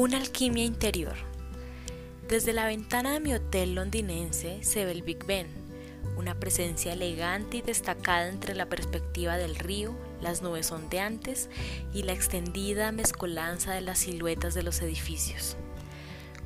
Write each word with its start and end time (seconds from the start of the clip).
Una 0.00 0.18
alquimia 0.18 0.64
interior. 0.64 1.16
Desde 2.28 2.52
la 2.52 2.66
ventana 2.66 3.14
de 3.14 3.18
mi 3.18 3.34
hotel 3.34 3.74
londinense 3.74 4.62
se 4.62 4.84
ve 4.84 4.92
el 4.92 5.02
Big 5.02 5.26
Ben, 5.26 5.48
una 6.16 6.38
presencia 6.38 6.92
elegante 6.92 7.56
y 7.56 7.62
destacada 7.62 8.28
entre 8.28 8.54
la 8.54 8.66
perspectiva 8.66 9.36
del 9.36 9.56
río, 9.56 9.96
las 10.20 10.40
nubes 10.40 10.70
ondeantes 10.70 11.50
y 11.92 12.04
la 12.04 12.12
extendida 12.12 12.92
mezcolanza 12.92 13.74
de 13.74 13.80
las 13.80 13.98
siluetas 13.98 14.54
de 14.54 14.62
los 14.62 14.80
edificios. 14.82 15.56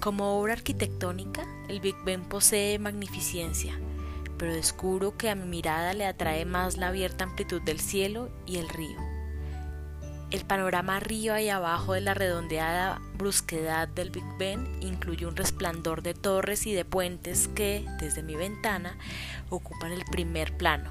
Como 0.01 0.41
obra 0.41 0.55
arquitectónica, 0.55 1.47
el 1.69 1.81
Big 1.81 1.97
Ben 2.07 2.23
posee 2.23 2.79
magnificencia, 2.79 3.79
pero 4.39 4.55
descubro 4.55 5.19
que 5.19 5.29
a 5.29 5.35
mi 5.35 5.45
mirada 5.45 5.93
le 5.93 6.07
atrae 6.07 6.47
más 6.47 6.79
la 6.79 6.89
abierta 6.89 7.25
amplitud 7.25 7.61
del 7.61 7.81
cielo 7.81 8.31
y 8.47 8.57
el 8.57 8.71
río. 8.71 9.12
El 10.33 10.47
panorama 10.47 10.97
arriba 10.97 11.43
y 11.43 11.51
abajo 11.51 11.93
de 11.93 12.01
la 12.01 12.15
redondeada 12.15 13.03
brusquedad 13.19 13.87
del 13.87 14.09
Big 14.09 14.25
Ben 14.39 14.67
incluye 14.81 15.27
un 15.27 15.37
resplandor 15.37 16.03
de 16.03 16.15
torres 16.15 16.67
y 16.67 16.73
de 16.73 16.87
puentes 16.87 17.49
que, 17.49 17.85
desde 18.01 18.23
mi 18.23 18.35
ventana, 18.35 18.97
ocupan 19.51 19.93
el 19.93 20.07
primer 20.07 20.57
plano. 20.57 20.91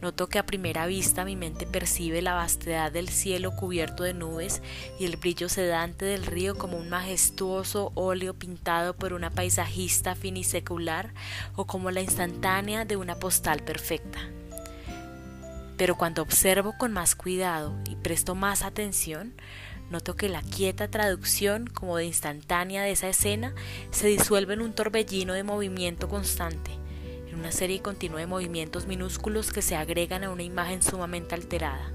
Noto 0.00 0.28
que 0.28 0.38
a 0.38 0.46
primera 0.46 0.86
vista 0.86 1.24
mi 1.24 1.34
mente 1.34 1.66
percibe 1.66 2.22
la 2.22 2.34
vastedad 2.34 2.92
del 2.92 3.08
cielo 3.08 3.50
cubierto 3.56 4.04
de 4.04 4.14
nubes 4.14 4.62
y 5.00 5.06
el 5.06 5.16
brillo 5.16 5.48
sedante 5.48 6.04
del 6.04 6.24
río 6.24 6.56
como 6.56 6.76
un 6.76 6.88
majestuoso 6.88 7.90
óleo 7.96 8.32
pintado 8.34 8.94
por 8.94 9.12
una 9.12 9.30
paisajista 9.30 10.14
finisecular 10.14 11.12
o 11.56 11.66
como 11.66 11.90
la 11.90 12.00
instantánea 12.00 12.84
de 12.84 12.96
una 12.96 13.16
postal 13.16 13.64
perfecta. 13.64 14.20
Pero 15.76 15.96
cuando 15.96 16.22
observo 16.22 16.74
con 16.78 16.92
más 16.92 17.14
cuidado 17.14 17.76
y 17.88 17.96
presto 17.96 18.34
más 18.34 18.62
atención, 18.62 19.34
noto 19.90 20.16
que 20.16 20.28
la 20.28 20.42
quieta 20.42 20.88
traducción 20.88 21.66
como 21.66 21.96
de 21.96 22.06
instantánea 22.06 22.82
de 22.82 22.92
esa 22.92 23.08
escena 23.08 23.54
se 23.90 24.08
disuelve 24.08 24.54
en 24.54 24.62
un 24.62 24.72
torbellino 24.72 25.34
de 25.34 25.42
movimiento 25.42 26.08
constante, 26.08 26.70
en 27.28 27.34
una 27.34 27.52
serie 27.52 27.82
continua 27.82 28.20
de 28.20 28.26
movimientos 28.26 28.86
minúsculos 28.86 29.52
que 29.52 29.62
se 29.62 29.76
agregan 29.76 30.24
a 30.24 30.30
una 30.30 30.42
imagen 30.42 30.82
sumamente 30.82 31.34
alterada. 31.34 31.92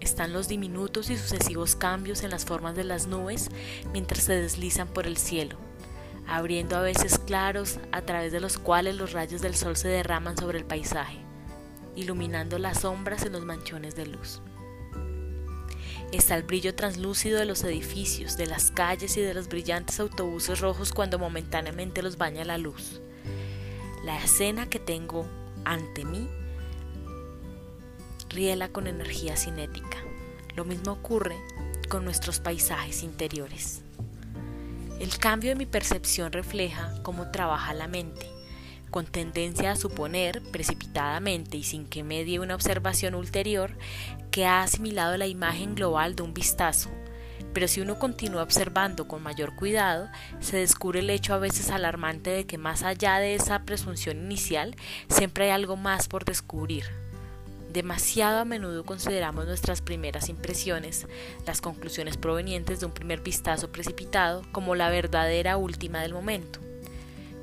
Están 0.00 0.32
los 0.32 0.48
diminutos 0.48 1.10
y 1.10 1.16
sucesivos 1.16 1.74
cambios 1.74 2.22
en 2.22 2.30
las 2.30 2.44
formas 2.44 2.74
de 2.74 2.84
las 2.84 3.06
nubes 3.06 3.50
mientras 3.92 4.24
se 4.24 4.34
deslizan 4.34 4.88
por 4.88 5.06
el 5.06 5.16
cielo, 5.16 5.56
abriendo 6.26 6.76
a 6.76 6.82
veces 6.82 7.18
claros 7.18 7.78
a 7.92 8.02
través 8.02 8.30
de 8.30 8.40
los 8.40 8.58
cuales 8.58 8.96
los 8.96 9.12
rayos 9.12 9.40
del 9.40 9.54
sol 9.54 9.76
se 9.76 9.88
derraman 9.88 10.36
sobre 10.36 10.58
el 10.58 10.64
paisaje 10.64 11.31
iluminando 11.96 12.58
las 12.58 12.80
sombras 12.80 13.24
en 13.24 13.32
los 13.32 13.44
manchones 13.44 13.94
de 13.94 14.06
luz. 14.06 14.40
Está 16.12 16.36
el 16.36 16.42
brillo 16.42 16.74
translúcido 16.74 17.38
de 17.38 17.46
los 17.46 17.64
edificios, 17.64 18.36
de 18.36 18.46
las 18.46 18.70
calles 18.70 19.16
y 19.16 19.20
de 19.20 19.32
los 19.32 19.48
brillantes 19.48 19.98
autobuses 19.98 20.60
rojos 20.60 20.92
cuando 20.92 21.18
momentáneamente 21.18 22.02
los 22.02 22.18
baña 22.18 22.44
la 22.44 22.58
luz. 22.58 23.00
La 24.04 24.22
escena 24.22 24.68
que 24.68 24.78
tengo 24.78 25.26
ante 25.64 26.04
mí 26.04 26.28
riela 28.28 28.68
con 28.68 28.86
energía 28.86 29.36
cinética. 29.36 29.98
Lo 30.54 30.64
mismo 30.64 30.92
ocurre 30.92 31.36
con 31.88 32.04
nuestros 32.04 32.40
paisajes 32.40 33.02
interiores. 33.02 33.82
El 35.00 35.16
cambio 35.18 35.50
de 35.50 35.56
mi 35.56 35.66
percepción 35.66 36.32
refleja 36.32 36.94
cómo 37.02 37.30
trabaja 37.30 37.74
la 37.74 37.88
mente 37.88 38.31
con 38.92 39.06
tendencia 39.06 39.72
a 39.72 39.76
suponer, 39.76 40.40
precipitadamente 40.52 41.56
y 41.56 41.64
sin 41.64 41.86
que 41.86 42.04
medie 42.04 42.38
una 42.38 42.54
observación 42.54 43.16
ulterior, 43.16 43.72
que 44.30 44.46
ha 44.46 44.62
asimilado 44.62 45.16
la 45.16 45.26
imagen 45.26 45.74
global 45.74 46.14
de 46.14 46.22
un 46.22 46.34
vistazo. 46.34 46.90
Pero 47.52 47.66
si 47.66 47.80
uno 47.80 47.98
continúa 47.98 48.42
observando 48.42 49.08
con 49.08 49.22
mayor 49.22 49.56
cuidado, 49.56 50.08
se 50.40 50.58
descubre 50.58 51.00
el 51.00 51.10
hecho 51.10 51.34
a 51.34 51.38
veces 51.38 51.70
alarmante 51.70 52.30
de 52.30 52.46
que 52.46 52.58
más 52.58 52.82
allá 52.84 53.18
de 53.18 53.34
esa 53.34 53.64
presunción 53.64 54.18
inicial, 54.18 54.76
siempre 55.08 55.46
hay 55.46 55.50
algo 55.50 55.76
más 55.76 56.06
por 56.06 56.24
descubrir. 56.24 56.84
Demasiado 57.72 58.38
a 58.38 58.44
menudo 58.44 58.84
consideramos 58.84 59.46
nuestras 59.46 59.80
primeras 59.80 60.28
impresiones, 60.28 61.06
las 61.46 61.62
conclusiones 61.62 62.18
provenientes 62.18 62.80
de 62.80 62.86
un 62.86 62.92
primer 62.92 63.20
vistazo 63.22 63.72
precipitado, 63.72 64.42
como 64.52 64.74
la 64.74 64.90
verdadera 64.90 65.56
última 65.56 66.02
del 66.02 66.12
momento. 66.12 66.60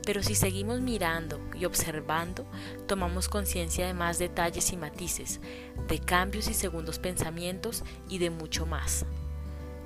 Pero 0.10 0.24
si 0.24 0.34
seguimos 0.34 0.82
mirando 0.82 1.40
y 1.54 1.66
observando, 1.66 2.44
tomamos 2.88 3.30
conciencia 3.30 3.86
de 3.86 3.94
más 3.94 4.18
detalles 4.18 4.74
y 4.74 4.76
matices, 4.76 5.40
de 5.88 6.00
cambios 6.00 6.48
y 6.48 6.56
segundos 6.56 6.98
pensamientos 6.98 7.84
y 8.10 8.18
de 8.18 8.32
mucho 8.32 8.66
más. 8.66 9.06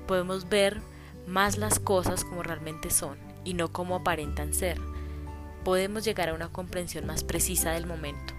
Podemos 0.06 0.48
ver 0.48 0.80
más 1.26 1.58
las 1.58 1.78
cosas 1.78 2.24
como 2.24 2.42
realmente 2.42 2.88
son 2.88 3.18
y 3.44 3.52
no 3.52 3.70
como 3.70 3.96
aparentan 3.96 4.54
ser. 4.54 4.80
Podemos 5.62 6.06
llegar 6.06 6.30
a 6.30 6.34
una 6.34 6.48
comprensión 6.48 7.04
más 7.04 7.22
precisa 7.22 7.72
del 7.72 7.86
momento. 7.86 8.32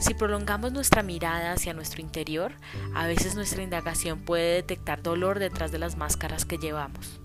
Si 0.00 0.12
prolongamos 0.12 0.72
nuestra 0.72 1.04
mirada 1.04 1.52
hacia 1.52 1.72
nuestro 1.72 2.00
interior, 2.00 2.50
a 2.96 3.06
veces 3.06 3.36
nuestra 3.36 3.62
indagación 3.62 4.18
puede 4.18 4.54
detectar 4.54 5.04
dolor 5.04 5.38
detrás 5.38 5.70
de 5.70 5.78
las 5.78 5.96
máscaras 5.96 6.44
que 6.44 6.58
llevamos. 6.58 7.21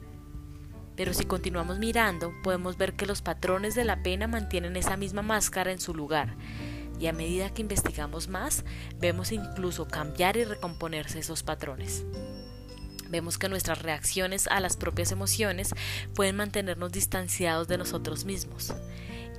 Pero 0.98 1.14
si 1.14 1.26
continuamos 1.26 1.78
mirando, 1.78 2.34
podemos 2.44 2.76
ver 2.76 2.96
que 2.96 3.06
los 3.06 3.22
patrones 3.22 3.76
de 3.76 3.86
la 3.86 4.02
pena 4.02 4.28
mantienen 4.28 4.76
esa 4.76 4.98
misma 4.98 5.22
máscara 5.22 5.72
en 5.72 5.80
su 5.80 5.94
lugar. 5.94 6.36
Y 7.00 7.06
a 7.06 7.14
medida 7.14 7.54
que 7.54 7.62
investigamos 7.62 8.28
más, 8.28 8.66
vemos 8.98 9.32
incluso 9.32 9.88
cambiar 9.88 10.36
y 10.36 10.44
recomponerse 10.44 11.20
esos 11.20 11.44
patrones. 11.44 12.04
Vemos 13.10 13.38
que 13.38 13.48
nuestras 13.48 13.82
reacciones 13.84 14.48
a 14.48 14.60
las 14.60 14.76
propias 14.76 15.12
emociones 15.12 15.74
pueden 16.16 16.36
mantenernos 16.36 16.92
distanciados 16.92 17.68
de 17.68 17.78
nosotros 17.78 18.26
mismos. 18.26 18.74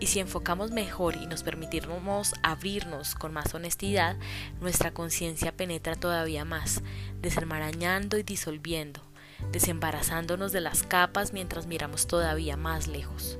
Y 0.00 0.06
si 0.06 0.20
enfocamos 0.20 0.70
mejor 0.70 1.16
y 1.16 1.26
nos 1.26 1.42
permitimos 1.42 2.34
abrirnos 2.44 3.16
con 3.16 3.32
más 3.32 3.52
honestidad, 3.54 4.16
nuestra 4.60 4.92
conciencia 4.92 5.56
penetra 5.56 5.96
todavía 5.96 6.44
más, 6.44 6.82
desenmarañando 7.20 8.16
y 8.16 8.22
disolviendo, 8.22 9.02
desembarazándonos 9.52 10.52
de 10.52 10.60
las 10.60 10.82
capas 10.82 11.32
mientras 11.32 11.66
miramos 11.66 12.06
todavía 12.06 12.56
más 12.56 12.86
lejos. 12.86 13.38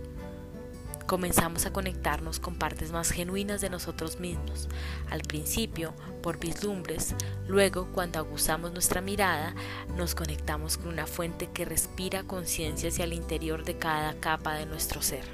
Comenzamos 1.06 1.64
a 1.64 1.72
conectarnos 1.72 2.38
con 2.38 2.56
partes 2.56 2.92
más 2.92 3.10
genuinas 3.10 3.62
de 3.62 3.70
nosotros 3.70 4.20
mismos, 4.20 4.68
al 5.10 5.22
principio 5.22 5.94
por 6.22 6.38
vislumbres, 6.38 7.14
luego 7.46 7.88
cuando 7.94 8.18
aguzamos 8.18 8.72
nuestra 8.72 9.00
mirada 9.00 9.54
nos 9.96 10.14
conectamos 10.14 10.76
con 10.76 10.88
una 10.88 11.06
fuente 11.06 11.48
que 11.50 11.64
respira 11.64 12.24
conciencia 12.24 12.90
hacia 12.90 13.06
el 13.06 13.14
interior 13.14 13.64
de 13.64 13.78
cada 13.78 14.20
capa 14.20 14.52
de 14.54 14.66
nuestro 14.66 15.00
ser. 15.00 15.24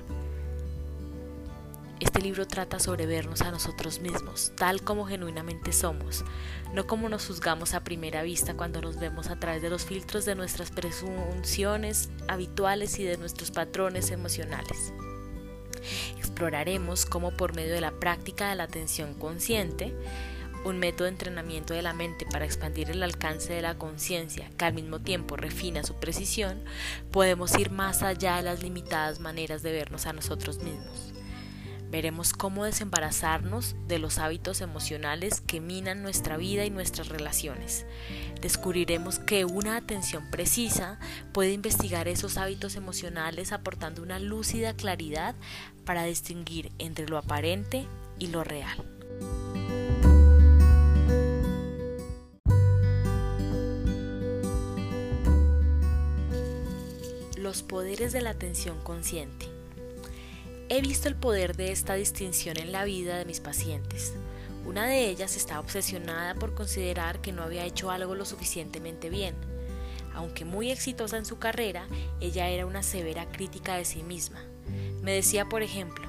Este 2.05 2.21
libro 2.21 2.47
trata 2.47 2.79
sobre 2.79 3.07
vernos 3.07 3.41
a 3.41 3.51
nosotros 3.51 3.99
mismos, 4.01 4.53
tal 4.57 4.83
como 4.83 5.07
genuinamente 5.07 5.73
somos, 5.73 6.23
no 6.75 6.87
como 6.87 7.09
nos 7.09 7.27
juzgamos 7.27 7.73
a 7.73 7.83
primera 7.83 8.23
vista 8.23 8.55
cuando 8.55 8.83
nos 8.83 8.99
vemos 8.99 9.29
a 9.29 9.41
través 9.41 9.63
de 9.63 9.71
los 9.71 9.87
filtros 9.87 10.27
de 10.27 10.35
nuestras 10.35 10.71
presunciones 10.71 12.11
habituales 12.29 12.99
y 12.99 13.05
de 13.05 13.17
nuestros 13.17 13.51
patrones 13.51 14.11
emocionales. 14.11 14.93
Exploraremos 16.19 17.07
cómo 17.07 17.31
por 17.31 17.57
medio 17.57 17.73
de 17.73 17.81
la 17.81 17.93
práctica 17.93 18.51
de 18.51 18.57
la 18.57 18.65
atención 18.65 19.15
consciente, 19.15 19.97
un 20.67 20.79
método 20.79 21.05
de 21.05 21.13
entrenamiento 21.13 21.73
de 21.73 21.83
la 21.83 21.95
mente 21.95 22.27
para 22.31 22.45
expandir 22.45 22.91
el 22.91 23.03
alcance 23.03 23.55
de 23.55 23.63
la 23.63 23.79
conciencia, 23.79 24.51
que 24.59 24.67
al 24.67 24.75
mismo 24.75 25.01
tiempo 25.01 25.37
refina 25.37 25.83
su 25.83 25.95
precisión, 25.95 26.63
podemos 27.11 27.59
ir 27.59 27.71
más 27.71 28.03
allá 28.03 28.37
de 28.37 28.43
las 28.43 28.63
limitadas 28.63 29.21
maneras 29.21 29.63
de 29.63 29.73
vernos 29.73 30.05
a 30.05 30.13
nosotros 30.13 30.63
mismos. 30.63 31.14
Veremos 31.95 32.33
cómo 32.33 32.65
desembarazarnos 32.65 33.77
de 33.87 34.01
los 34.01 34.19
hábitos 34.19 34.61
emocionales 34.61 35.41
que 35.41 35.61
minan 35.61 36.03
nuestra 36.03 36.37
vida 36.37 36.65
y 36.65 36.71
nuestras 36.71 37.09
relaciones. 37.09 37.87
Descubriremos 38.41 39.21
que 39.21 39.45
una 39.45 39.77
atención 39.77 40.29
precisa 40.29 40.99
puede 41.33 41.53
investigar 41.53 42.09
esos 42.09 42.37
hábitos 42.37 42.75
emocionales 42.75 43.53
aportando 43.53 44.03
una 44.03 44.19
lúcida 44.19 44.75
claridad 44.75 45.37
para 45.85 46.03
distinguir 46.03 46.73
entre 46.81 47.07
lo 47.07 47.17
aparente 47.17 47.87
y 48.19 48.27
lo 48.27 48.43
real. 48.43 48.77
Los 57.37 57.63
poderes 57.63 58.13
de 58.13 58.21
la 58.21 58.31
atención 58.31 58.83
consciente. 58.83 59.54
He 60.71 60.81
visto 60.81 61.09
el 61.09 61.15
poder 61.15 61.57
de 61.57 61.73
esta 61.73 61.93
distinción 61.95 62.57
en 62.57 62.73
la 62.73 62.85
vida 62.85 63.19
de 63.19 63.27
mis 63.27 63.41
pacientes. 63.41 64.15
Una 64.65 64.87
de 64.87 65.11
ellas 65.11 65.37
estaba 65.37 65.61
obsesionada 65.61 66.35
por 66.35 66.55
considerar 66.55 67.21
que 67.21 67.33
no 67.33 67.43
había 67.43 67.67
hecho 67.67 67.91
algo 67.91 68.15
lo 68.15 68.25
suficientemente 68.25 69.11
bien. 69.11 69.35
Aunque 70.15 70.47
muy 70.47 70.71
exitosa 70.71 71.19
en 71.19 71.27
su 71.27 71.39
carrera, 71.39 71.87
ella 72.19 72.49
era 72.49 72.65
una 72.65 72.83
severa 72.83 73.27
crítica 73.31 73.75
de 73.75 73.85
sí 73.85 74.03
misma. 74.03 74.43
Me 75.03 75.13
decía, 75.13 75.45
por 75.51 75.63
ejemplo, 75.63 76.09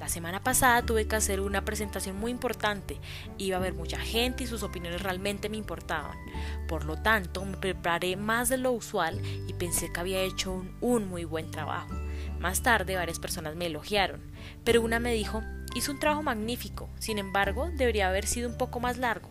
La 0.00 0.08
semana 0.08 0.42
pasada 0.42 0.80
tuve 0.80 1.06
que 1.06 1.16
hacer 1.16 1.42
una 1.42 1.66
presentación 1.66 2.16
muy 2.16 2.30
importante. 2.30 2.98
Iba 3.36 3.58
a 3.58 3.60
haber 3.60 3.74
mucha 3.74 3.98
gente 3.98 4.44
y 4.44 4.46
sus 4.46 4.62
opiniones 4.62 5.02
realmente 5.02 5.50
me 5.50 5.58
importaban. 5.58 6.16
Por 6.68 6.86
lo 6.86 6.96
tanto, 6.96 7.44
me 7.44 7.58
preparé 7.58 8.16
más 8.16 8.48
de 8.48 8.56
lo 8.56 8.72
usual 8.72 9.20
y 9.46 9.52
pensé 9.52 9.92
que 9.92 10.00
había 10.00 10.22
hecho 10.22 10.52
un, 10.52 10.74
un 10.80 11.06
muy 11.06 11.26
buen 11.26 11.50
trabajo. 11.50 11.94
Más 12.38 12.62
tarde 12.62 12.96
varias 12.96 13.18
personas 13.18 13.56
me 13.56 13.66
elogiaron, 13.66 14.20
pero 14.64 14.82
una 14.82 14.98
me 14.98 15.12
dijo, 15.12 15.42
hizo 15.74 15.92
un 15.92 16.00
trabajo 16.00 16.22
magnífico, 16.22 16.88
sin 16.98 17.18
embargo, 17.18 17.70
debería 17.74 18.08
haber 18.08 18.26
sido 18.26 18.48
un 18.48 18.56
poco 18.56 18.80
más 18.80 18.98
largo. 18.98 19.28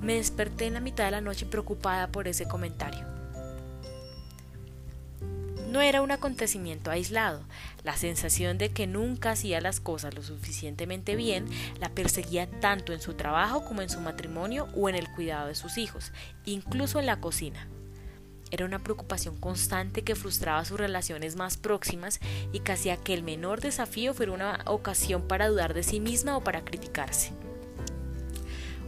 Me 0.00 0.14
desperté 0.14 0.66
en 0.66 0.74
la 0.74 0.80
mitad 0.80 1.04
de 1.04 1.10
la 1.10 1.20
noche 1.20 1.46
preocupada 1.46 2.08
por 2.08 2.28
ese 2.28 2.48
comentario. 2.48 3.06
No 5.70 5.80
era 5.80 6.02
un 6.02 6.10
acontecimiento 6.10 6.90
aislado. 6.90 7.44
La 7.84 7.96
sensación 7.96 8.58
de 8.58 8.70
que 8.70 8.88
nunca 8.88 9.30
hacía 9.30 9.60
las 9.60 9.78
cosas 9.78 10.14
lo 10.14 10.22
suficientemente 10.22 11.14
bien 11.14 11.46
la 11.78 11.90
perseguía 11.90 12.50
tanto 12.60 12.92
en 12.92 13.00
su 13.00 13.14
trabajo 13.14 13.64
como 13.64 13.80
en 13.80 13.88
su 13.88 14.00
matrimonio 14.00 14.68
o 14.74 14.88
en 14.88 14.96
el 14.96 15.08
cuidado 15.12 15.46
de 15.46 15.54
sus 15.54 15.78
hijos, 15.78 16.12
incluso 16.44 16.98
en 16.98 17.06
la 17.06 17.20
cocina. 17.20 17.68
Era 18.50 18.64
una 18.64 18.80
preocupación 18.80 19.36
constante 19.36 20.02
que 20.02 20.16
frustraba 20.16 20.64
sus 20.64 20.78
relaciones 20.78 21.36
más 21.36 21.56
próximas 21.56 22.20
y 22.52 22.60
que 22.60 22.72
hacía 22.72 22.96
que 22.96 23.14
el 23.14 23.22
menor 23.22 23.60
desafío 23.60 24.14
fuera 24.14 24.32
una 24.32 24.62
ocasión 24.66 25.22
para 25.22 25.48
dudar 25.48 25.74
de 25.74 25.82
sí 25.82 26.00
misma 26.00 26.36
o 26.36 26.42
para 26.42 26.64
criticarse. 26.64 27.32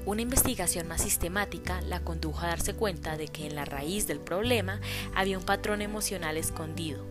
Una 0.05 0.23
investigación 0.23 0.89
más 0.89 1.03
sistemática 1.03 1.81
la 1.83 2.01
condujo 2.01 2.41
a 2.41 2.49
darse 2.49 2.75
cuenta 2.75 3.17
de 3.17 3.29
que 3.29 3.47
en 3.47 3.55
la 3.55 3.65
raíz 3.65 4.09
del 4.09 4.19
problema 4.19 4.81
había 5.15 5.39
un 5.39 5.45
patrón 5.45 5.81
emocional 5.81 6.37
escondido, 6.37 7.07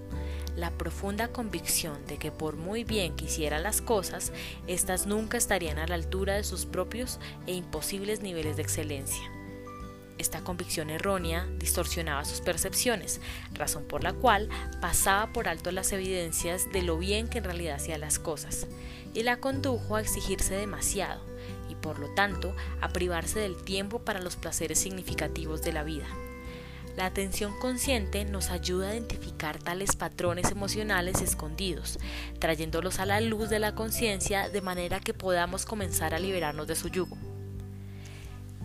la 0.57 0.71
profunda 0.71 1.29
convicción 1.29 2.05
de 2.07 2.17
que 2.17 2.31
por 2.31 2.57
muy 2.57 2.83
bien 2.83 3.15
que 3.15 3.25
hiciera 3.25 3.59
las 3.59 3.81
cosas, 3.81 4.33
éstas 4.67 5.07
nunca 5.07 5.37
estarían 5.37 5.77
a 5.77 5.87
la 5.87 5.95
altura 5.95 6.35
de 6.35 6.43
sus 6.43 6.65
propios 6.65 7.19
e 7.47 7.53
imposibles 7.53 8.21
niveles 8.21 8.57
de 8.57 8.63
excelencia. 8.63 9.40
Esta 10.17 10.41
convicción 10.43 10.89
errónea 10.89 11.47
distorsionaba 11.57 12.25
sus 12.25 12.41
percepciones, 12.41 13.21
razón 13.53 13.85
por 13.85 14.03
la 14.03 14.13
cual 14.13 14.49
pasaba 14.79 15.33
por 15.33 15.47
alto 15.47 15.71
las 15.71 15.91
evidencias 15.93 16.71
de 16.71 16.83
lo 16.83 16.97
bien 16.97 17.27
que 17.27 17.39
en 17.39 17.45
realidad 17.45 17.75
hacía 17.75 17.97
las 17.97 18.19
cosas, 18.19 18.67
y 19.13 19.23
la 19.23 19.37
condujo 19.37 19.95
a 19.95 20.01
exigirse 20.01 20.55
demasiado, 20.55 21.21
y 21.69 21.75
por 21.75 21.99
lo 21.99 22.09
tanto 22.13 22.55
a 22.81 22.89
privarse 22.89 23.39
del 23.39 23.63
tiempo 23.63 23.99
para 23.99 24.21
los 24.21 24.35
placeres 24.35 24.79
significativos 24.79 25.61
de 25.63 25.73
la 25.73 25.83
vida. 25.83 26.07
La 26.97 27.05
atención 27.05 27.57
consciente 27.59 28.25
nos 28.25 28.49
ayuda 28.49 28.89
a 28.89 28.93
identificar 28.93 29.57
tales 29.59 29.95
patrones 29.95 30.51
emocionales 30.51 31.21
escondidos, 31.21 31.99
trayéndolos 32.39 32.99
a 32.99 33.05
la 33.05 33.21
luz 33.21 33.49
de 33.49 33.59
la 33.59 33.75
conciencia 33.75 34.49
de 34.49 34.61
manera 34.61 34.99
que 34.99 35.13
podamos 35.13 35.65
comenzar 35.65 36.13
a 36.13 36.19
liberarnos 36.19 36.67
de 36.67 36.75
su 36.75 36.89
yugo. 36.89 37.17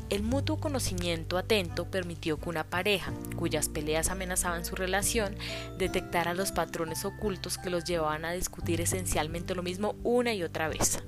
El 0.08 0.22
mutuo 0.22 0.60
conocimiento 0.60 1.36
atento 1.36 1.90
permitió 1.90 2.38
que 2.38 2.48
una 2.48 2.62
pareja, 2.62 3.12
cuyas 3.34 3.68
peleas 3.68 4.08
amenazaban 4.08 4.64
su 4.64 4.76
relación, 4.76 5.34
detectara 5.78 6.32
los 6.32 6.52
patrones 6.52 7.04
ocultos 7.04 7.58
que 7.58 7.70
los 7.70 7.82
llevaban 7.82 8.24
a 8.24 8.30
discutir 8.30 8.80
esencialmente 8.80 9.56
lo 9.56 9.64
mismo 9.64 9.96
una 10.04 10.32
y 10.32 10.44
otra 10.44 10.68
vez. 10.68 11.02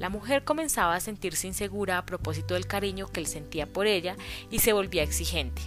La 0.00 0.08
mujer 0.08 0.42
comenzaba 0.42 0.96
a 0.96 1.00
sentirse 1.00 1.46
insegura 1.46 1.98
a 1.98 2.06
propósito 2.06 2.54
del 2.54 2.66
cariño 2.66 3.06
que 3.06 3.20
él 3.20 3.28
sentía 3.28 3.66
por 3.66 3.86
ella 3.86 4.16
y 4.50 4.58
se 4.58 4.72
volvía 4.72 5.04
exigente. 5.04 5.62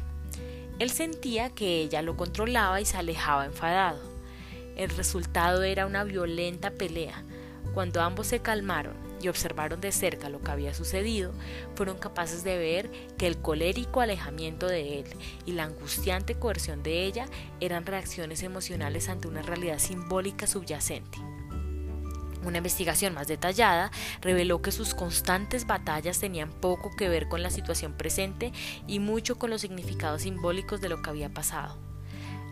Él 0.80 0.90
sentía 0.90 1.50
que 1.50 1.80
ella 1.80 2.02
lo 2.02 2.18
controlaba 2.18 2.82
y 2.82 2.86
se 2.86 2.98
alejaba 2.98 3.46
enfadado. 3.46 4.02
El 4.76 4.90
resultado 4.90 5.64
era 5.64 5.86
una 5.86 6.04
violenta 6.04 6.72
pelea. 6.72 7.24
Cuando 7.74 8.02
ambos 8.02 8.28
se 8.28 8.40
calmaron 8.40 9.03
y 9.24 9.30
observaron 9.30 9.82
de 9.82 9.92
cerca 9.92 10.30
lo 10.30 10.42
que 10.42 10.52
había 10.52 10.74
sucedido, 10.74 11.34
fueron 11.76 11.98
capaces 11.98 12.44
de 12.44 12.58
ver 12.58 12.92
que 13.18 13.28
el 13.28 13.38
colérico 13.38 14.02
alejamiento 14.02 14.68
de 14.68 15.00
él 15.00 15.06
y 15.46 15.54
la 15.54 15.64
angustiante 15.64 16.36
coerción 16.36 16.84
de 16.84 17.06
ella 17.06 17.26
eran 17.60 17.86
reacciones 17.86 18.44
emocionales 18.44 19.10
ante 19.10 19.28
una 19.28 19.42
realidad 19.42 19.80
simbólica 19.80 20.48
subyacente. 20.48 21.20
Una 22.46 22.58
investigación 22.58 23.14
más 23.14 23.28
detallada 23.28 23.92
reveló 24.22 24.62
que 24.62 24.74
sus 24.74 24.94
constantes 24.94 25.66
batallas 25.66 26.20
tenían 26.20 26.52
poco 26.52 26.92
que 26.98 27.08
ver 27.08 27.30
con 27.30 27.42
la 27.42 27.50
situación 27.50 27.94
presente 27.94 28.52
y 28.86 29.00
mucho 29.00 29.40
con 29.40 29.50
los 29.50 29.62
significados 29.62 30.24
simbólicos 30.24 30.82
de 30.82 30.90
lo 30.90 31.02
que 31.02 31.10
había 31.10 31.30
pasado. 31.30 31.93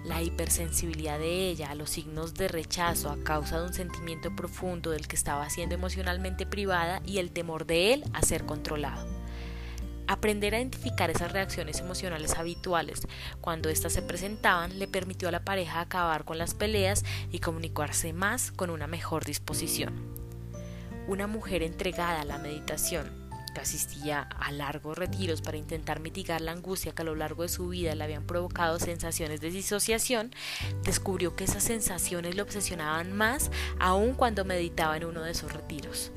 La 0.03 0.21
hipersensibilidad 0.23 1.19
de 1.19 1.49
ella 1.49 1.69
a 1.69 1.75
los 1.75 1.91
signos 1.91 2.33
de 2.33 2.47
rechazo 2.47 3.11
a 3.11 3.23
causa 3.23 3.59
de 3.59 3.67
un 3.67 3.73
sentimiento 3.73 4.35
profundo 4.35 4.89
del 4.89 5.07
que 5.07 5.15
estaba 5.15 5.47
siendo 5.49 5.75
emocionalmente 5.75 6.47
privada 6.47 7.01
y 7.05 7.19
el 7.19 7.31
temor 7.31 7.67
de 7.67 7.93
él 7.93 8.03
a 8.13 8.23
ser 8.23 8.45
controlado. 8.45 9.07
Aprender 10.07 10.55
a 10.55 10.59
identificar 10.59 11.11
esas 11.11 11.31
reacciones 11.31 11.79
emocionales 11.79 12.35
habituales 12.35 13.07
cuando 13.41 13.69
éstas 13.69 13.93
se 13.93 14.01
presentaban 14.01 14.79
le 14.79 14.87
permitió 14.87 15.29
a 15.29 15.31
la 15.31 15.45
pareja 15.45 15.81
acabar 15.81 16.25
con 16.25 16.39
las 16.39 16.55
peleas 16.55 17.05
y 17.31 17.39
comunicarse 17.39 18.11
más 18.11 18.51
con 18.51 18.71
una 18.71 18.87
mejor 18.87 19.23
disposición. 19.23 19.93
Una 21.07 21.27
mujer 21.27 21.61
entregada 21.61 22.21
a 22.21 22.25
la 22.25 22.39
meditación, 22.39 23.20
asistía 23.59 24.21
a 24.21 24.51
largos 24.51 24.97
retiros 24.97 25.41
para 25.41 25.57
intentar 25.57 25.99
mitigar 25.99 26.39
la 26.39 26.53
angustia 26.53 26.93
que 26.93 27.01
a 27.01 27.05
lo 27.05 27.15
largo 27.15 27.43
de 27.43 27.49
su 27.49 27.67
vida 27.67 27.93
le 27.95 28.03
habían 28.03 28.23
provocado 28.23 28.79
sensaciones 28.79 29.41
de 29.41 29.51
disociación, 29.51 30.33
descubrió 30.83 31.35
que 31.35 31.43
esas 31.43 31.63
sensaciones 31.63 32.35
le 32.35 32.41
obsesionaban 32.41 33.11
más 33.11 33.51
aún 33.79 34.13
cuando 34.13 34.45
meditaba 34.45 34.95
en 34.95 35.05
uno 35.05 35.21
de 35.23 35.31
esos 35.31 35.51
retiros. 35.51 36.11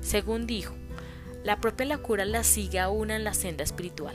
Según 0.00 0.46
dijo, 0.46 0.74
la 1.42 1.60
propia 1.60 1.86
locura 1.86 2.24
la 2.24 2.44
sigue 2.44 2.78
a 2.78 2.88
una 2.90 3.16
en 3.16 3.24
la 3.24 3.34
senda 3.34 3.64
espiritual. 3.64 4.14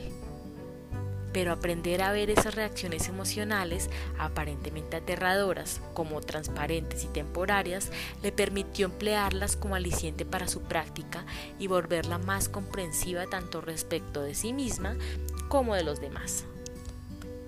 Pero 1.32 1.52
aprender 1.52 2.02
a 2.02 2.12
ver 2.12 2.30
esas 2.30 2.54
reacciones 2.54 3.08
emocionales, 3.08 3.88
aparentemente 4.18 4.96
aterradoras, 4.96 5.80
como 5.94 6.20
transparentes 6.20 7.04
y 7.04 7.08
temporarias, 7.08 7.90
le 8.22 8.32
permitió 8.32 8.86
emplearlas 8.86 9.56
como 9.56 9.74
aliciente 9.74 10.24
para 10.24 10.48
su 10.48 10.62
práctica 10.62 11.24
y 11.58 11.66
volverla 11.66 12.18
más 12.18 12.48
comprensiva 12.48 13.26
tanto 13.26 13.60
respecto 13.60 14.22
de 14.22 14.34
sí 14.34 14.52
misma 14.52 14.96
como 15.48 15.74
de 15.74 15.84
los 15.84 16.00
demás. 16.00 16.44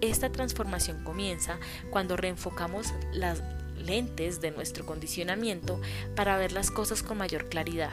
Esta 0.00 0.30
transformación 0.30 1.02
comienza 1.04 1.58
cuando 1.90 2.16
reenfocamos 2.16 2.92
las 3.12 3.42
lentes 3.76 4.40
de 4.40 4.50
nuestro 4.50 4.86
condicionamiento 4.86 5.80
para 6.14 6.36
ver 6.36 6.52
las 6.52 6.70
cosas 6.70 7.02
con 7.02 7.18
mayor 7.18 7.48
claridad, 7.48 7.92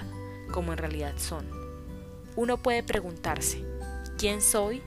como 0.51 0.71
en 0.73 0.77
realidad 0.77 1.13
son 1.17 1.61
uno 2.35 2.57
puede 2.57 2.83
preguntarse, 2.83 3.63
¿quién 4.17 4.41
soy 4.41 4.81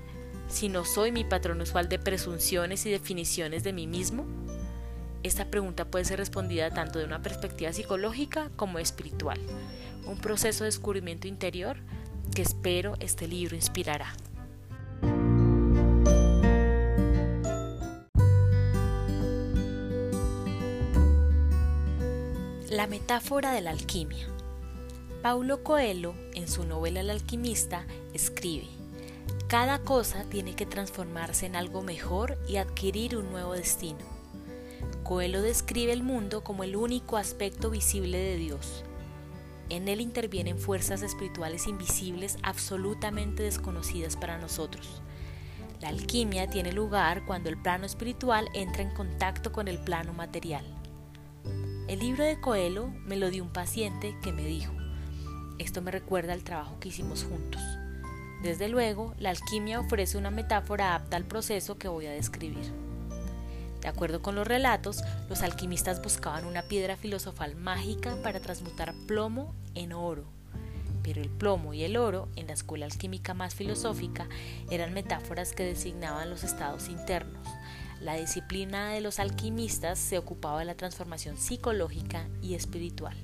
si 0.55 0.69
no 0.69 0.85
soy 0.85 1.11
mi 1.11 1.25
patrón 1.25 1.61
usual 1.61 1.89
de 1.89 1.99
presunciones 1.99 2.87
y 2.87 2.91
definiciones 2.91 3.65
de 3.65 3.73
mí 3.73 3.89
mismo? 3.89 4.25
Esta 5.25 5.47
pregunta 5.47 5.85
puede 5.85 6.05
ser 6.05 6.21
respondida 6.21 6.71
tanto 6.71 7.01
de 7.01 7.07
una 7.07 7.23
perspectiva 7.23 7.73
psicológica 7.73 8.51
como 8.55 8.79
espiritual, 8.79 9.41
un 10.07 10.17
proceso 10.17 10.63
de 10.63 10.69
descubrimiento 10.69 11.27
interior 11.27 11.79
que 12.37 12.43
espero 12.43 12.95
este 13.01 13.27
libro 13.27 13.57
inspirará. 13.57 14.15
La 22.71 22.87
metáfora 22.87 23.53
de 23.53 23.61
la 23.61 23.71
alquimia. 23.71 24.29
Paulo 25.21 25.65
Coelho, 25.65 26.15
en 26.35 26.47
su 26.47 26.65
novela 26.65 27.01
El 27.01 27.11
alquimista, 27.11 27.87
escribe, 28.13 28.69
Cada 29.49 29.81
cosa 29.81 30.25
tiene 30.25 30.57
que 30.57 30.65
transformarse 30.65 31.45
en 31.45 31.55
algo 31.55 31.83
mejor 31.83 32.39
y 32.49 32.57
adquirir 32.57 33.17
un 33.17 33.31
nuevo 33.31 33.53
destino. 33.53 33.99
Coelho 35.03 35.43
describe 35.43 35.93
el 35.93 36.03
mundo 36.03 36.43
como 36.43 36.65
el 36.65 36.77
único 36.77 37.19
aspecto 37.19 37.69
visible 37.69 38.17
de 38.17 38.37
Dios. 38.37 38.85
En 39.69 39.89
él 39.89 40.01
intervienen 40.01 40.59
fuerzas 40.59 41.03
espirituales 41.03 41.67
invisibles 41.67 42.39
absolutamente 42.43 43.43
desconocidas 43.43 44.17
para 44.17 44.39
nosotros. 44.39 45.03
La 45.81 45.91
alquimia 45.91 46.49
tiene 46.49 46.73
lugar 46.73 47.27
cuando 47.27 47.51
el 47.51 47.61
plano 47.61 47.85
espiritual 47.85 48.49
entra 48.55 48.83
en 48.83 48.95
contacto 48.95 49.53
con 49.53 49.69
el 49.69 49.79
plano 49.79 50.15
material. 50.15 50.65
El 51.87 51.99
libro 51.99 52.25
de 52.25 52.41
Coelho 52.41 52.89
me 53.05 53.17
lo 53.17 53.29
dio 53.29 53.43
un 53.43 53.53
paciente 53.53 54.17
que 54.23 54.33
me 54.33 54.47
dijo, 54.47 54.73
esto 55.59 55.83
me 55.83 55.91
recuerda 55.91 56.33
al 56.33 56.45
trabajo 56.45 56.81
que 56.81 56.89
hicimos 56.89 57.25
juntos. 57.25 57.61
Desde 58.45 58.69
luego, 58.69 59.15
la 59.19 59.31
alquimia 59.31 59.81
ofrece 59.81 60.19
una 60.19 60.31
metáfora 60.31 60.95
apta 60.95 61.17
al 61.17 61.25
proceso 61.25 61.79
que 61.79 61.89
voy 61.89 62.05
a 62.05 62.13
describir. 62.13 62.75
De 63.81 63.89
acuerdo 63.89 64.21
con 64.21 64.35
los 64.35 64.47
relatos, 64.47 65.03
los 65.31 65.41
alquimistas 65.41 66.03
buscaban 66.03 66.45
una 66.45 66.61
piedra 66.61 66.99
filosofal 66.99 67.57
mágica 67.57 68.19
para 68.23 68.41
transmutar 68.41 68.93
plomo 69.07 69.55
en 69.75 69.95
oro. 69.95 70.27
Pero 71.03 71.23
el 71.23 71.31
plomo 71.31 71.73
y 71.73 71.85
el 71.85 71.97
oro, 71.97 72.29
en 72.37 72.49
la 72.49 72.53
escuela 72.53 72.85
alquímica 72.85 73.33
más 73.33 73.55
filosófica, 73.55 74.29
eran 74.71 74.93
metáforas 74.93 75.55
que 75.55 75.65
designaban 75.65 76.29
los 76.29 76.45
estados 76.45 76.91
internos. 76.91 77.49
La 77.99 78.17
disciplina 78.17 78.91
de 78.91 79.01
los 79.01 79.21
alquimistas 79.21 79.99
se 79.99 80.19
ocupaba 80.19 80.59
de 80.59 80.67
la 80.67 80.75
transformación 80.75 81.39
psicológica 81.39 82.29
y 82.43 82.57
espiritual. 82.57 83.17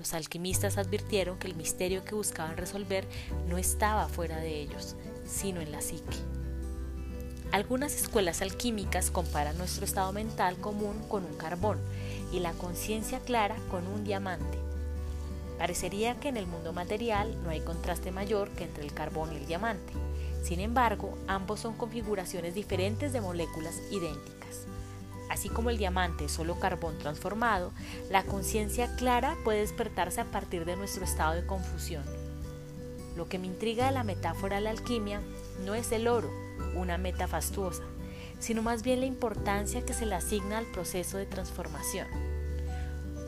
Los 0.00 0.14
alquimistas 0.14 0.78
advirtieron 0.78 1.38
que 1.38 1.46
el 1.46 1.54
misterio 1.54 2.06
que 2.06 2.14
buscaban 2.14 2.56
resolver 2.56 3.06
no 3.50 3.58
estaba 3.58 4.08
fuera 4.08 4.38
de 4.38 4.58
ellos, 4.58 4.96
sino 5.26 5.60
en 5.60 5.72
la 5.72 5.82
psique. 5.82 6.16
Algunas 7.52 7.94
escuelas 7.94 8.40
alquímicas 8.40 9.10
comparan 9.10 9.58
nuestro 9.58 9.84
estado 9.84 10.10
mental 10.14 10.56
común 10.56 10.96
con 11.10 11.26
un 11.26 11.36
carbón 11.36 11.78
y 12.32 12.38
la 12.38 12.52
conciencia 12.52 13.18
clara 13.18 13.56
con 13.70 13.86
un 13.86 14.02
diamante. 14.02 14.56
Parecería 15.58 16.18
que 16.18 16.28
en 16.28 16.38
el 16.38 16.46
mundo 16.46 16.72
material 16.72 17.36
no 17.44 17.50
hay 17.50 17.60
contraste 17.60 18.10
mayor 18.10 18.48
que 18.52 18.64
entre 18.64 18.84
el 18.84 18.94
carbón 18.94 19.34
y 19.34 19.36
el 19.36 19.46
diamante. 19.46 19.92
Sin 20.42 20.60
embargo, 20.60 21.18
ambos 21.26 21.60
son 21.60 21.74
configuraciones 21.74 22.54
diferentes 22.54 23.12
de 23.12 23.20
moléculas 23.20 23.74
idénticas. 23.90 24.39
Así 25.30 25.48
como 25.48 25.70
el 25.70 25.78
diamante 25.78 26.28
solo 26.28 26.58
carbón 26.58 26.98
transformado, 26.98 27.72
la 28.10 28.24
conciencia 28.24 28.96
clara 28.96 29.36
puede 29.44 29.60
despertarse 29.60 30.20
a 30.20 30.30
partir 30.30 30.64
de 30.64 30.76
nuestro 30.76 31.04
estado 31.04 31.34
de 31.34 31.46
confusión. 31.46 32.02
Lo 33.16 33.28
que 33.28 33.38
me 33.38 33.46
intriga 33.46 33.86
de 33.86 33.92
la 33.92 34.02
metáfora 34.02 34.56
de 34.56 34.62
la 34.62 34.70
alquimia 34.70 35.20
no 35.64 35.76
es 35.76 35.92
el 35.92 36.08
oro, 36.08 36.30
una 36.74 36.98
meta 36.98 37.28
fastuosa, 37.28 37.84
sino 38.40 38.62
más 38.62 38.82
bien 38.82 39.00
la 39.00 39.06
importancia 39.06 39.84
que 39.86 39.94
se 39.94 40.04
le 40.04 40.16
asigna 40.16 40.58
al 40.58 40.66
proceso 40.66 41.16
de 41.16 41.26
transformación. 41.26 42.08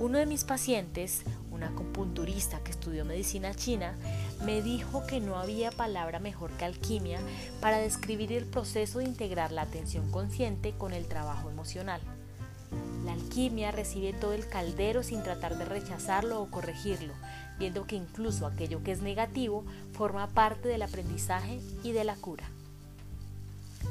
Uno 0.01 0.19
de 0.19 0.27
mis 0.27 0.43
pacientes, 0.43 1.23
una 1.53 1.69
acupunturista 1.69 2.65
que 2.65 2.73
estudió 2.73 3.05
medicina 3.05 3.55
china, 3.55 3.97
me 4.45 4.61
dijo 4.63 5.07
que 5.07 5.21
no 5.21 5.37
había 5.37 5.71
palabra 5.71 6.19
mejor 6.19 6.51
que 6.53 6.65
alquimia 6.65 7.21
para 7.61 7.79
describir 7.79 8.33
el 8.33 8.47
proceso 8.47 8.99
de 8.99 9.05
integrar 9.05 9.53
la 9.53 9.63
atención 9.63 10.11
consciente 10.11 10.73
con 10.73 10.93
el 10.93 11.07
trabajo 11.07 11.49
emocional. 11.51 12.01
La 13.05 13.13
alquimia 13.13 13.71
recibe 13.71 14.13
todo 14.13 14.33
el 14.33 14.49
caldero 14.49 15.03
sin 15.03 15.23
tratar 15.23 15.59
de 15.59 15.65
rechazarlo 15.65 16.41
o 16.41 16.51
corregirlo, 16.51 17.15
viendo 17.59 17.87
que 17.87 17.97
incluso 17.97 18.47
aquello 18.47 18.83
que 18.83 18.93
es 18.93 19.03
negativo 19.03 19.65
forma 19.93 20.29
parte 20.29 20.69
del 20.69 20.83
aprendizaje 20.83 21.61
y 21.83 21.93
de 21.93 22.05
la 22.05 22.17
cura. 22.17 22.45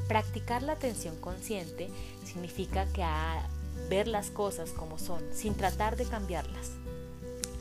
Practicar 0.08 0.62
la 0.62 0.72
atención 0.72 1.16
consciente 1.20 1.88
significa 2.24 2.86
que 2.86 3.02
a 3.02 3.46
ver 3.88 4.08
las 4.08 4.30
cosas 4.30 4.70
como 4.70 4.98
son, 4.98 5.22
sin 5.32 5.54
tratar 5.54 5.96
de 5.96 6.06
cambiarlas. 6.06 6.81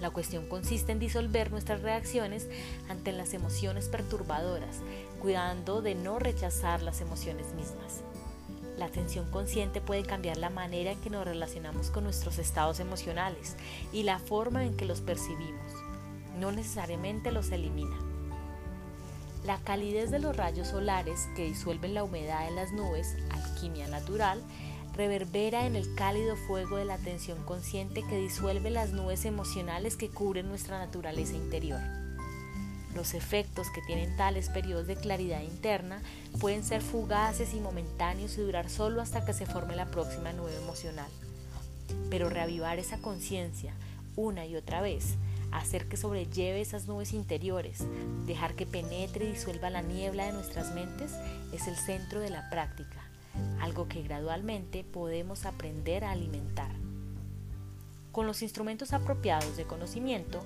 La 0.02 0.10
cuestión 0.10 0.48
consiste 0.48 0.92
en 0.92 1.00
disolver 1.00 1.52
nuestras 1.52 1.84
reacciones 1.84 2.50
ante 2.90 3.12
las 3.12 3.36
emociones 3.36 3.88
perturbadoras, 3.88 4.80
cuidando 5.22 5.84
de 5.84 5.94
no 5.94 6.18
rechazar 6.18 6.82
las 6.82 7.02
emociones 7.02 7.54
mismas. 7.54 8.02
La 8.78 8.86
atención 8.86 9.30
consciente 9.30 9.80
puede 9.80 10.02
cambiar 10.02 10.38
la 10.38 10.50
manera 10.50 10.92
en 10.92 11.02
que 11.02 11.12
nos 11.12 11.24
relacionamos 11.24 11.92
con 11.92 12.04
nuestros 12.04 12.40
estados 12.40 12.80
emocionales 12.80 13.56
y 13.94 14.02
la 14.02 14.18
forma 14.18 14.66
en 14.66 14.76
que 14.76 14.86
los 14.86 15.02
percibimos. 15.02 15.72
No 16.40 16.52
necesariamente 16.52 17.32
los 17.32 17.52
elimina. 17.52 17.96
La 19.44 19.60
calidez 19.60 20.10
de 20.10 20.18
los 20.18 20.36
rayos 20.36 20.70
solares 20.70 21.28
que 21.36 21.46
disuelven 21.46 21.94
la 21.94 22.04
humedad 22.04 22.48
en 22.48 22.56
las 22.56 22.72
nubes, 22.72 23.18
alquimia 23.30 23.88
natural, 23.88 24.42
reverbera 24.94 25.66
en 25.66 25.76
el 25.76 25.94
cálido 25.96 26.36
fuego 26.36 26.78
de 26.78 26.86
la 26.86 26.96
atención 26.96 27.44
consciente 27.44 28.04
que 28.04 28.18
disuelve 28.18 28.70
las 28.70 28.92
nubes 28.92 29.26
emocionales 29.26 29.96
que 29.96 30.10
cubren 30.10 30.48
nuestra 30.48 30.80
naturaleza 30.80 31.36
interior. 31.36 31.80
Los 32.96 33.14
efectos 33.14 33.68
que 33.74 33.82
tienen 33.82 34.18
tales 34.18 34.50
periodos 34.50 34.86
de 34.88 34.98
claridad 34.98 35.42
interna 35.42 36.02
pueden 36.40 36.64
ser 36.64 36.82
fugaces 36.82 37.54
y 37.54 37.62
momentáneos 37.62 38.38
y 38.38 38.42
durar 38.42 38.70
solo 38.70 39.02
hasta 39.02 39.24
que 39.24 39.34
se 39.34 39.46
forme 39.46 39.78
la 39.78 39.90
próxima 39.90 40.34
nube 40.34 40.56
emocional. 40.62 41.10
Pero 42.10 42.30
reavivar 42.30 42.80
esa 42.80 42.98
conciencia 42.98 43.74
una 44.18 44.46
y 44.46 44.58
otra 44.58 44.82
vez, 44.82 45.16
hacer 45.52 45.88
que 45.88 45.96
sobrelleve 45.96 46.60
esas 46.60 46.86
nubes 46.86 47.14
interiores, 47.14 47.86
dejar 48.26 48.56
que 48.56 48.66
penetre 48.66 49.26
y 49.26 49.32
disuelva 49.32 49.70
la 49.70 49.82
niebla 49.82 50.26
de 50.26 50.34
nuestras 50.34 50.74
mentes, 50.76 51.14
es 51.54 51.68
el 51.68 51.78
centro 51.78 52.20
de 52.20 52.30
la 52.30 52.50
práctica 52.50 53.01
algo 53.60 53.88
que 53.88 54.02
gradualmente 54.02 54.84
podemos 54.84 55.46
aprender 55.46 56.04
a 56.04 56.12
alimentar. 56.12 56.72
Con 58.12 58.28
los 58.28 58.42
instrumentos 58.42 58.92
apropiados 58.92 59.56
de 59.56 59.64
conocimiento, 59.64 60.46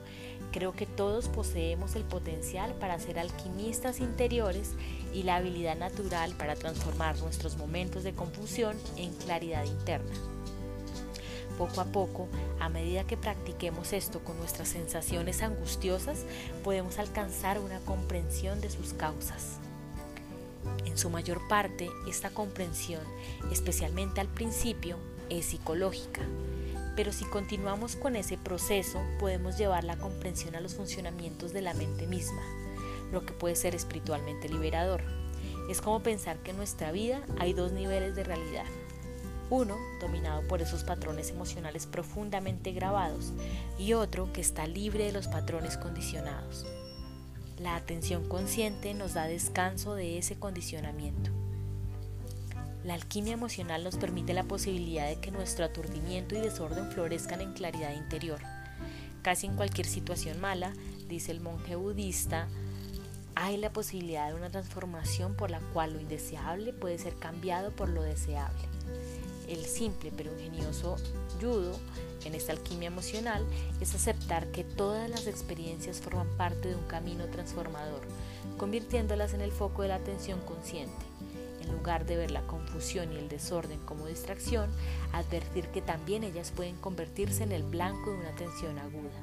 creo 0.51 0.73
que 0.73 0.85
todos 0.85 1.29
poseemos 1.29 1.95
el 1.95 2.03
potencial 2.03 2.73
para 2.75 2.99
ser 2.99 3.17
alquimistas 3.17 4.01
interiores 4.01 4.73
y 5.13 5.23
la 5.23 5.37
habilidad 5.37 5.75
natural 5.75 6.33
para 6.35 6.55
transformar 6.55 7.17
nuestros 7.19 7.57
momentos 7.57 8.03
de 8.03 8.13
confusión 8.13 8.77
en 8.97 9.11
claridad 9.13 9.65
interna. 9.65 10.13
Poco 11.57 11.81
a 11.81 11.85
poco, 11.85 12.27
a 12.59 12.69
medida 12.69 13.07
que 13.07 13.17
practiquemos 13.17 13.93
esto 13.93 14.19
con 14.23 14.37
nuestras 14.37 14.67
sensaciones 14.67 15.41
angustiosas, 15.41 16.25
podemos 16.63 16.99
alcanzar 16.99 17.59
una 17.59 17.79
comprensión 17.79 18.61
de 18.61 18.69
sus 18.69 18.93
causas. 18.93 19.59
En 20.85 20.97
su 20.97 21.09
mayor 21.09 21.47
parte, 21.47 21.89
esta 22.07 22.29
comprensión, 22.29 23.03
especialmente 23.51 24.21
al 24.21 24.27
principio, 24.27 24.97
es 25.29 25.45
psicológica. 25.47 26.21
Pero 26.95 27.11
si 27.11 27.25
continuamos 27.25 27.95
con 27.95 28.15
ese 28.15 28.37
proceso, 28.37 29.01
podemos 29.19 29.57
llevar 29.57 29.83
la 29.83 29.97
comprensión 29.97 30.55
a 30.55 30.61
los 30.61 30.75
funcionamientos 30.75 31.51
de 31.51 31.61
la 31.61 31.73
mente 31.73 32.07
misma, 32.07 32.41
lo 33.11 33.25
que 33.25 33.33
puede 33.33 33.55
ser 33.55 33.75
espiritualmente 33.75 34.47
liberador. 34.47 35.01
Es 35.69 35.81
como 35.81 36.01
pensar 36.01 36.37
que 36.37 36.51
en 36.51 36.57
nuestra 36.57 36.91
vida 36.91 37.21
hay 37.39 37.53
dos 37.53 37.71
niveles 37.71 38.15
de 38.15 38.23
realidad. 38.23 38.65
Uno, 39.49 39.77
dominado 39.99 40.47
por 40.47 40.61
esos 40.61 40.83
patrones 40.83 41.29
emocionales 41.29 41.85
profundamente 41.85 42.71
grabados, 42.71 43.33
y 43.77 43.93
otro 43.93 44.31
que 44.31 44.41
está 44.41 44.65
libre 44.65 45.05
de 45.05 45.11
los 45.11 45.27
patrones 45.27 45.77
condicionados. 45.77 46.65
La 47.59 47.77
atención 47.77 48.27
consciente 48.27 48.93
nos 48.93 49.13
da 49.13 49.27
descanso 49.27 49.95
de 49.95 50.17
ese 50.17 50.35
condicionamiento. 50.35 51.31
La 52.83 52.95
alquimia 52.95 53.33
emocional 53.33 53.83
nos 53.83 53.95
permite 53.95 54.33
la 54.33 54.43
posibilidad 54.43 55.07
de 55.07 55.19
que 55.21 55.31
nuestro 55.31 55.63
aturdimiento 55.65 56.35
y 56.35 56.39
desorden 56.39 56.91
florezcan 56.91 57.39
en 57.39 57.53
claridad 57.53 57.95
interior. 57.95 58.41
Casi 59.21 59.47
en 59.47 59.55
cualquier 59.55 59.87
situación 59.87 60.39
mala, 60.41 60.73
dice 61.07 61.31
el 61.31 61.39
monje 61.39 61.75
budista, 61.75 62.47
hay 63.35 63.57
la 63.57 63.71
posibilidad 63.71 64.27
de 64.27 64.35
una 64.35 64.49
transformación 64.49 65.35
por 65.35 65.49
la 65.49 65.59
cual 65.73 65.93
lo 65.93 66.01
indeseable 66.01 66.73
puede 66.73 66.97
ser 66.97 67.15
cambiado 67.15 67.71
por 67.71 67.89
lo 67.89 68.03
deseable. 68.03 68.61
El 69.47 69.65
simple 69.65 70.11
pero 70.15 70.31
ingenioso 70.33 70.97
judo 71.39 71.77
en 72.23 72.33
esta 72.33 72.51
alquimia 72.51 72.87
emocional 72.87 73.45
es 73.79 73.93
aceptar 73.93 74.47
que 74.47 74.63
todas 74.63 75.09
las 75.09 75.27
experiencias 75.27 76.01
forman 76.01 76.27
parte 76.37 76.69
de 76.69 76.75
un 76.75 76.87
camino 76.87 77.25
transformador, 77.25 78.01
convirtiéndolas 78.57 79.33
en 79.33 79.41
el 79.41 79.51
foco 79.51 79.83
de 79.83 79.89
la 79.89 79.95
atención 79.95 80.39
consciente. 80.41 81.05
En 81.61 81.71
lugar 81.71 82.05
de 82.05 82.17
ver 82.17 82.31
la 82.31 82.45
confusión 82.47 83.11
y 83.13 83.17
el 83.17 83.29
desorden 83.29 83.79
como 83.85 84.07
distracción, 84.07 84.69
advertir 85.13 85.67
que 85.67 85.81
también 85.81 86.23
ellas 86.23 86.51
pueden 86.51 86.75
convertirse 86.75 87.43
en 87.43 87.51
el 87.51 87.63
blanco 87.63 88.11
de 88.11 88.17
una 88.17 88.29
atención 88.29 88.77
aguda. 88.79 89.21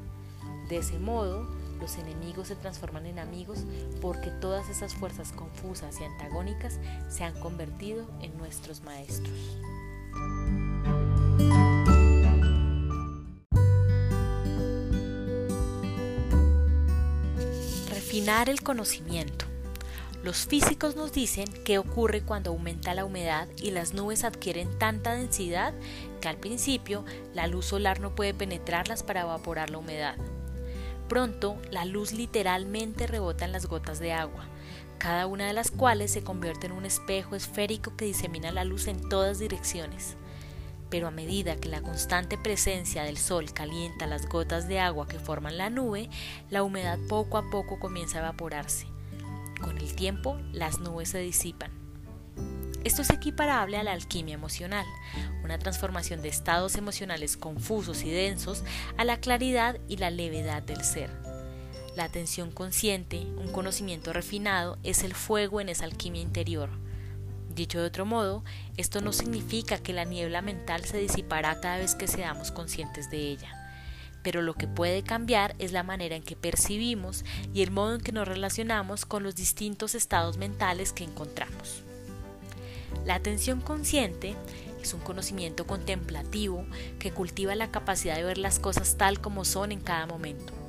De 0.69 0.79
ese 0.79 0.99
modo, 0.99 1.49
los 1.81 1.99
enemigos 1.99 2.49
se 2.49 2.57
transforman 2.57 3.07
en 3.07 3.19
amigos 3.19 3.65
porque 4.01 4.31
todas 4.31 4.69
esas 4.69 4.95
fuerzas 4.95 5.33
confusas 5.33 6.01
y 6.01 6.05
antagónicas 6.05 6.79
se 7.09 7.25
han 7.25 7.39
convertido 7.41 8.07
en 8.21 8.37
nuestros 8.39 8.83
maestros. 8.83 9.33
El 18.29 18.63
conocimiento. 18.63 19.47
Los 20.23 20.47
físicos 20.47 20.95
nos 20.95 21.13
dicen 21.13 21.47
qué 21.65 21.79
ocurre 21.79 22.23
cuando 22.23 22.51
aumenta 22.51 22.95
la 22.95 23.05
humedad 23.05 23.49
y 23.57 23.73
las 23.73 23.95
nubes 23.95 24.23
adquieren 24.23 24.79
tanta 24.79 25.15
densidad 25.15 25.75
que 26.21 26.29
al 26.29 26.37
principio 26.37 27.05
la 27.35 27.49
luz 27.49 27.67
solar 27.67 27.99
no 27.99 28.15
puede 28.15 28.33
penetrarlas 28.33 29.03
para 29.03 29.23
evaporar 29.23 29.71
la 29.71 29.79
humedad. 29.79 30.15
Pronto 31.09 31.57
la 31.73 31.85
luz 31.85 32.13
literalmente 32.13 33.09
rebota 33.09 33.45
en 33.45 33.51
las 33.51 33.67
gotas 33.67 33.99
de 33.99 34.13
agua, 34.13 34.45
cada 34.99 35.27
una 35.27 35.49
de 35.49 35.53
las 35.53 35.73
cuales 35.73 36.13
se 36.13 36.23
convierte 36.23 36.67
en 36.67 36.73
un 36.73 36.87
espejo 36.87 37.35
esférico 37.35 37.97
que 37.97 38.05
disemina 38.05 38.53
la 38.53 38.63
luz 38.63 38.87
en 38.87 39.09
todas 39.09 39.41
direcciones 39.41 40.17
pero 40.93 41.09
a 41.09 41.11
medida 41.11 41.57
que 41.57 41.71
la 41.71 41.81
constante 41.81 42.37
presencia 42.37 43.03
del 43.03 43.17
sol 43.17 43.55
calienta 43.55 44.07
las 44.07 44.29
gotas 44.29 44.69
de 44.69 44.79
agua 44.79 45.09
que 45.09 45.19
forman 45.19 45.57
la 45.57 45.71
nube, 45.71 46.11
la 46.51 46.63
humedad 46.63 46.99
poco 47.09 47.39
a 47.39 47.49
poco 47.49 47.81
comienza 47.81 48.19
a 48.19 48.21
evaporarse. 48.21 48.87
Con 49.63 49.79
el 49.79 49.97
tiempo, 49.97 50.39
las 50.53 50.81
nubes 50.81 51.09
se 51.09 51.21
disipan. 51.21 51.71
Esto 52.85 53.01
es 53.01 53.09
equiparable 53.09 53.79
a 53.79 53.83
la 53.83 53.93
alquimia 53.93 54.35
emocional, 54.35 54.85
una 55.43 55.59
transformación 55.59 56.21
de 56.21 56.29
estados 56.29 56.77
emocionales 56.77 57.39
confusos 57.39 58.03
y 58.03 58.11
densos 58.11 58.63
a 58.99 59.07
la 59.07 59.19
claridad 59.19 59.79
y 59.89 59.97
la 59.97 60.11
levedad 60.11 60.63
del 60.63 60.85
ser. 60.85 61.09
La 61.97 62.05
atención 62.05 62.51
consciente, 62.51 63.21
un 63.39 63.51
conocimiento 63.51 64.13
refinado, 64.13 64.77
es 64.83 65.05
el 65.05 65.15
fuego 65.15 65.63
en 65.63 65.71
esa 65.71 65.87
alquimia 65.87 66.21
interior 66.21 66.82
Dicho 67.55 67.81
de 67.81 67.87
otro 67.87 68.07
modo, 68.07 68.43
esto 68.79 69.03
no 69.03 69.13
significa 69.13 69.77
que 69.77 69.93
la 69.93 70.05
niebla 70.05 70.41
mental 70.41 70.85
se 70.85 70.97
disipará 70.97 71.61
cada 71.61 71.79
vez 71.79 71.95
que 71.95 72.09
seamos 72.09 72.51
conscientes 72.51 73.11
de 73.11 73.19
ella, 73.19 73.55
pero 74.23 74.41
lo 74.41 74.55
que 74.55 74.67
puede 74.67 75.03
cambiar 75.03 75.55
es 75.59 75.73
la 75.73 75.83
manera 75.83 76.17
en 76.17 76.23
que 76.23 76.35
percibimos 76.35 77.25
y 77.53 77.63
el 77.63 77.71
modo 77.71 77.97
en 77.97 78.01
que 78.01 78.13
nos 78.13 78.27
relacionamos 78.27 79.05
con 79.05 79.23
los 79.23 79.35
distintos 79.35 79.95
estados 79.95 80.39
mentales 80.39 80.93
que 80.93 81.05
encontramos. 81.05 81.83
La 83.05 83.17
atención 83.17 83.61
consciente 83.61 84.35
es 84.81 84.95
un 84.95 85.01
conocimiento 85.01 85.67
contemplativo 85.67 86.65
que 86.99 87.13
cultiva 87.13 87.55
la 87.55 87.71
capacidad 87.71 88.17
de 88.17 88.25
ver 88.25 88.39
las 88.39 88.59
cosas 88.59 88.97
tal 88.97 89.21
como 89.21 89.45
son 89.45 89.73
en 89.73 89.81
cada 89.81 90.07
momento. 90.07 90.62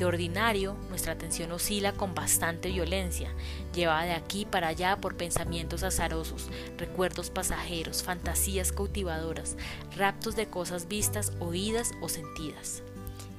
De 0.00 0.06
ordinario, 0.06 0.78
nuestra 0.88 1.12
atención 1.12 1.52
oscila 1.52 1.92
con 1.92 2.14
bastante 2.14 2.70
violencia, 2.70 3.34
llevada 3.74 4.04
de 4.04 4.12
aquí 4.14 4.46
para 4.46 4.68
allá 4.68 4.96
por 4.96 5.14
pensamientos 5.14 5.82
azarosos, 5.82 6.48
recuerdos 6.78 7.28
pasajeros, 7.28 8.02
fantasías 8.02 8.72
cautivadoras, 8.72 9.58
raptos 9.94 10.36
de 10.36 10.46
cosas 10.46 10.88
vistas, 10.88 11.34
oídas 11.38 11.90
o 12.00 12.08
sentidas. 12.08 12.82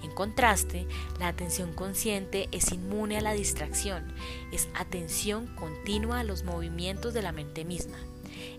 En 0.03 0.11
contraste, 0.11 0.85
la 1.19 1.29
atención 1.29 1.73
consciente 1.73 2.47
es 2.51 2.71
inmune 2.71 3.17
a 3.17 3.21
la 3.21 3.33
distracción, 3.33 4.13
es 4.51 4.69
atención 4.75 5.47
continua 5.55 6.19
a 6.19 6.23
los 6.23 6.43
movimientos 6.43 7.15
de 7.15 7.23
la 7.23 7.31
mente 7.31 7.65
misma. 7.65 7.97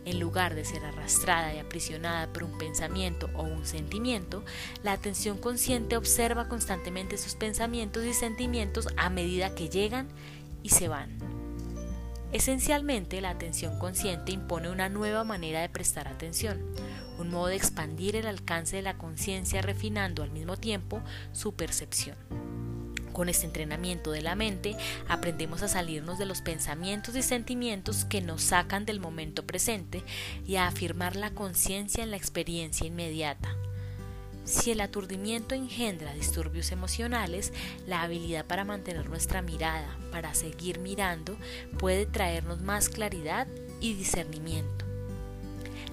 En 0.05 0.19
lugar 0.19 0.55
de 0.55 0.65
ser 0.65 0.85
arrastrada 0.85 1.55
y 1.55 1.59
aprisionada 1.59 2.33
por 2.33 2.45
un 2.45 2.59
pensamiento 2.59 3.31
o 3.35 3.43
un 3.43 3.65
sentimiento, 3.65 4.45
la 4.83 4.93
atención 4.93 5.39
consciente 5.39 5.97
observa 5.97 6.49
constantemente 6.49 7.19
sus 7.19 7.35
pensamientos 7.35 8.05
y 8.05 8.15
sentimientos 8.15 8.89
a 8.97 9.11
medida 9.11 9.55
que 9.55 9.69
llegan 9.69 10.09
y 10.63 10.71
se 10.71 10.89
van. 10.89 11.19
Esencialmente, 12.33 13.21
la 13.21 13.31
atención 13.31 13.79
consciente 13.79 14.33
impone 14.33 14.71
una 14.71 14.89
nueva 14.89 15.23
manera 15.23 15.61
de 15.61 15.69
prestar 15.69 16.09
atención, 16.09 16.63
un 17.19 17.29
modo 17.29 17.49
de 17.49 17.57
expandir 17.57 18.17
el 18.17 18.27
alcance 18.27 18.77
de 18.77 18.83
la 18.83 18.97
conciencia 18.97 19.61
refinando 19.61 20.23
al 20.23 20.31
mismo 20.31 20.57
tiempo 20.57 21.03
su 21.33 21.55
percepción. 21.55 22.17
Con 23.13 23.29
este 23.29 23.47
entrenamiento 23.47 24.11
de 24.11 24.23
la 24.23 24.35
mente 24.35 24.77
aprendemos 25.09 25.63
a 25.63 25.69
salirnos 25.69 26.19
de 26.19 26.27
los 26.27 26.41
pensamientos 26.41 27.15
y 27.15 27.23
sentimientos 27.23 28.05
que 28.05 28.21
nos 28.21 28.43
sacan 28.43 28.87
del 28.87 29.01
momento 29.01 29.45
presente 29.47 30.03
y 30.47 30.57
a 30.57 30.67
afirmar 30.67 31.17
la 31.17 31.31
conciencia 31.31 32.03
en 32.03 32.11
la 32.11 32.17
experiencia 32.17 32.87
inmediata. 32.87 33.55
Si 34.45 34.73
el 34.73 34.81
aturdimiento 34.81 35.55
engendra 35.55 36.15
disturbios 36.15 36.73
emocionales, 36.73 37.53
la 37.87 38.03
habilidad 38.03 38.45
para 38.45 38.65
mantener 38.65 39.09
nuestra 39.09 39.41
mirada, 39.41 39.97
para 40.11 40.35
seguir 40.35 40.81
mirando, 40.81 41.37
puede 41.79 42.07
traernos 42.07 42.61
más 42.61 42.89
claridad 42.89 43.47
y 43.81 43.95
discernimiento. 43.95 44.92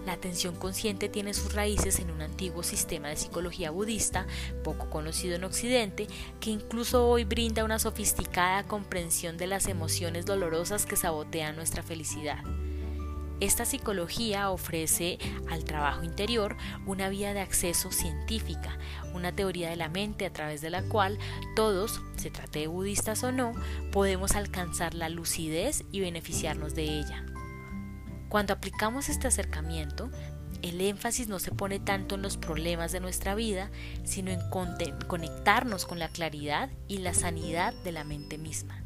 La 0.05 0.13
atención 0.13 0.55
consciente 0.55 1.09
tiene 1.09 1.33
sus 1.33 1.53
raíces 1.53 1.99
en 1.99 2.11
un 2.11 2.21
antiguo 2.21 2.63
sistema 2.63 3.09
de 3.09 3.17
psicología 3.17 3.71
budista, 3.71 4.25
poco 4.63 4.89
conocido 4.89 5.35
en 5.35 5.43
Occidente, 5.43 6.07
que 6.39 6.51
incluso 6.51 7.07
hoy 7.07 7.25
brinda 7.25 7.63
una 7.65 7.79
sofisticada 7.79 8.63
comprensión 8.63 9.37
de 9.37 9.47
las 9.47 9.67
emociones 9.67 10.25
dolorosas 10.25 10.85
que 10.85 10.95
sabotean 10.95 11.55
nuestra 11.55 11.83
felicidad. 11.83 12.43
Esta 13.39 13.63
psicología 13.63 14.49
ofrece 14.49 15.17
al 15.49 15.63
trabajo 15.63 16.03
interior 16.03 16.57
una 16.85 17.07
vía 17.07 17.33
de 17.33 17.39
acceso 17.39 17.89
científica, 17.89 18.77
una 19.13 19.33
teoría 19.33 19.69
de 19.69 19.77
la 19.77 19.87
mente 19.87 20.25
a 20.25 20.33
través 20.33 20.59
de 20.59 20.69
la 20.69 20.83
cual 20.83 21.17
todos, 21.55 22.01
se 22.17 22.31
trate 22.31 22.59
de 22.59 22.67
budistas 22.67 23.23
o 23.23 23.31
no, 23.31 23.53
podemos 23.93 24.35
alcanzar 24.35 24.93
la 24.93 25.07
lucidez 25.07 25.85
y 25.91 26.01
beneficiarnos 26.01 26.75
de 26.75 26.83
ella. 26.83 27.28
Cuando 28.29 28.53
aplicamos 28.53 29.09
este 29.09 29.27
acercamiento, 29.27 30.11
el 30.61 30.79
énfasis 30.81 31.27
no 31.27 31.39
se 31.39 31.51
pone 31.51 31.79
tanto 31.79 32.13
en 32.13 32.21
los 32.21 32.37
problemas 32.37 32.91
de 32.91 32.99
nuestra 32.99 33.33
vida, 33.33 33.71
sino 34.03 34.29
en 34.29 34.39
conectarnos 34.49 35.85
con 35.85 35.97
la 35.97 36.09
claridad 36.09 36.69
y 36.87 36.99
la 36.99 37.15
sanidad 37.15 37.73
de 37.83 37.91
la 37.91 38.03
mente 38.03 38.37
misma. 38.37 38.83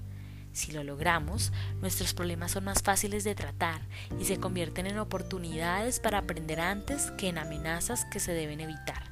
Si 0.54 0.72
lo 0.72 0.84
logramos, 0.84 1.52
nuestros 1.82 2.14
problemas 2.14 2.52
son 2.52 2.64
más 2.64 2.84
fáciles 2.84 3.26
de 3.26 3.36
tratar 3.36 3.82
y 4.18 4.26
se 4.26 4.38
convierten 4.38 4.88
en 4.88 5.00
oportunidades 5.00 6.00
para 6.00 6.20
aprender 6.20 6.62
antes 6.62 7.12
que 7.12 7.28
en 7.28 7.38
amenazas 7.38 8.06
que 8.06 8.22
se 8.22 8.34
deben 8.34 8.62
evitar. 8.62 9.12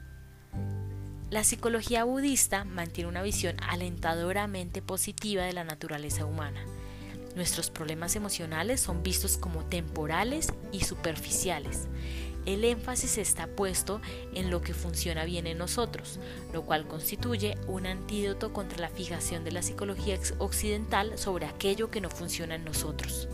La 1.30 1.44
psicología 1.44 2.04
budista 2.06 2.64
mantiene 2.64 3.10
una 3.10 3.22
visión 3.22 3.58
alentadoramente 3.68 4.82
positiva 4.82 5.44
de 5.44 5.54
la 5.54 5.64
naturaleza 5.64 6.26
humana 6.26 6.64
Nuestros 7.36 7.70
problemas 7.70 8.16
emocionales 8.16 8.82
son 8.82 9.04
vistos 9.04 9.38
como 9.38 9.64
temporales 9.64 10.52
y 10.72 10.82
superficiales. 10.82 11.88
El 12.46 12.64
énfasis 12.66 13.20
está 13.20 13.48
puesto 13.48 14.02
en 14.34 14.50
lo 14.50 14.62
que 14.62 14.74
funciona 14.74 15.26
bien 15.26 15.46
en 15.46 15.60
nosotros, 15.60 16.20
lo 16.52 16.64
cual 16.64 16.88
constituye 16.88 17.56
un 17.68 17.86
antídoto 17.86 18.52
contra 18.52 18.80
la 18.80 18.90
fijación 18.90 19.44
de 19.44 19.52
la 19.52 19.62
psicología 19.62 20.20
occidental 20.40 21.18
sobre 21.18 21.46
aquello 21.46 21.92
que 21.92 22.02
no 22.02 22.10
funciona 22.10 22.56
en 22.56 22.66
nosotros. 22.66 23.30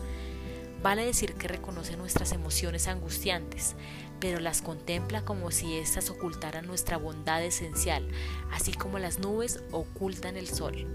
Vale 0.82 1.04
decir 1.04 1.34
que 1.34 1.48
reconoce 1.48 1.96
nuestras 1.96 2.32
emociones 2.32 2.86
angustiantes, 2.86 3.74
pero 4.20 4.38
las 4.38 4.62
contempla 4.62 5.24
como 5.24 5.50
si 5.50 5.74
éstas 5.76 6.10
ocultaran 6.10 6.66
nuestra 6.66 6.98
bondad 6.98 7.42
esencial, 7.42 8.06
así 8.52 8.72
como 8.72 8.98
las 8.98 9.18
nubes 9.18 9.60
ocultan 9.72 10.36
el 10.36 10.48
sol. 10.48 10.86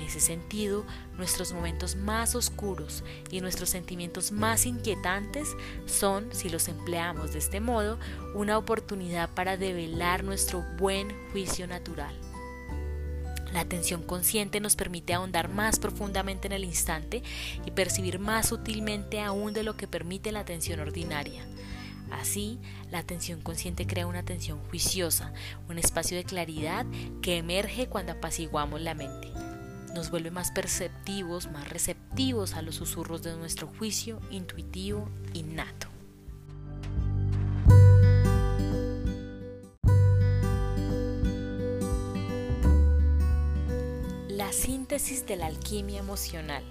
En 0.00 0.06
ese 0.06 0.20
sentido, 0.20 0.86
nuestros 1.18 1.52
momentos 1.52 1.94
más 1.94 2.34
oscuros 2.34 3.04
y 3.30 3.42
nuestros 3.42 3.68
sentimientos 3.68 4.32
más 4.32 4.64
inquietantes 4.64 5.54
son, 5.84 6.34
si 6.34 6.48
los 6.48 6.68
empleamos 6.68 7.34
de 7.34 7.38
este 7.38 7.60
modo, 7.60 7.98
una 8.34 8.56
oportunidad 8.56 9.28
para 9.34 9.58
develar 9.58 10.24
nuestro 10.24 10.64
buen 10.78 11.14
juicio 11.32 11.66
natural. 11.66 12.18
La 13.52 13.60
atención 13.60 14.02
consciente 14.02 14.58
nos 14.58 14.74
permite 14.74 15.12
ahondar 15.12 15.50
más 15.50 15.78
profundamente 15.78 16.46
en 16.46 16.52
el 16.52 16.64
instante 16.64 17.22
y 17.66 17.70
percibir 17.70 18.18
más 18.18 18.48
sutilmente 18.48 19.20
aún 19.20 19.52
de 19.52 19.64
lo 19.64 19.76
que 19.76 19.86
permite 19.86 20.32
la 20.32 20.40
atención 20.40 20.80
ordinaria. 20.80 21.46
Así, 22.10 22.58
la 22.90 23.00
atención 23.00 23.42
consciente 23.42 23.86
crea 23.86 24.06
una 24.06 24.20
atención 24.20 24.60
juiciosa, 24.70 25.34
un 25.68 25.78
espacio 25.78 26.16
de 26.16 26.24
claridad 26.24 26.86
que 27.20 27.36
emerge 27.36 27.86
cuando 27.86 28.12
apaciguamos 28.12 28.80
la 28.80 28.94
mente 28.94 29.30
nos 29.94 30.10
vuelve 30.10 30.30
más 30.30 30.50
perceptivos, 30.50 31.50
más 31.50 31.68
receptivos 31.68 32.54
a 32.54 32.62
los 32.62 32.76
susurros 32.76 33.22
de 33.22 33.36
nuestro 33.36 33.66
juicio 33.66 34.20
intuitivo 34.30 35.08
innato. 35.34 35.88
La 44.28 44.52
síntesis 44.52 45.26
de 45.26 45.36
la 45.36 45.46
alquimia 45.46 45.98
emocional. 45.98 46.62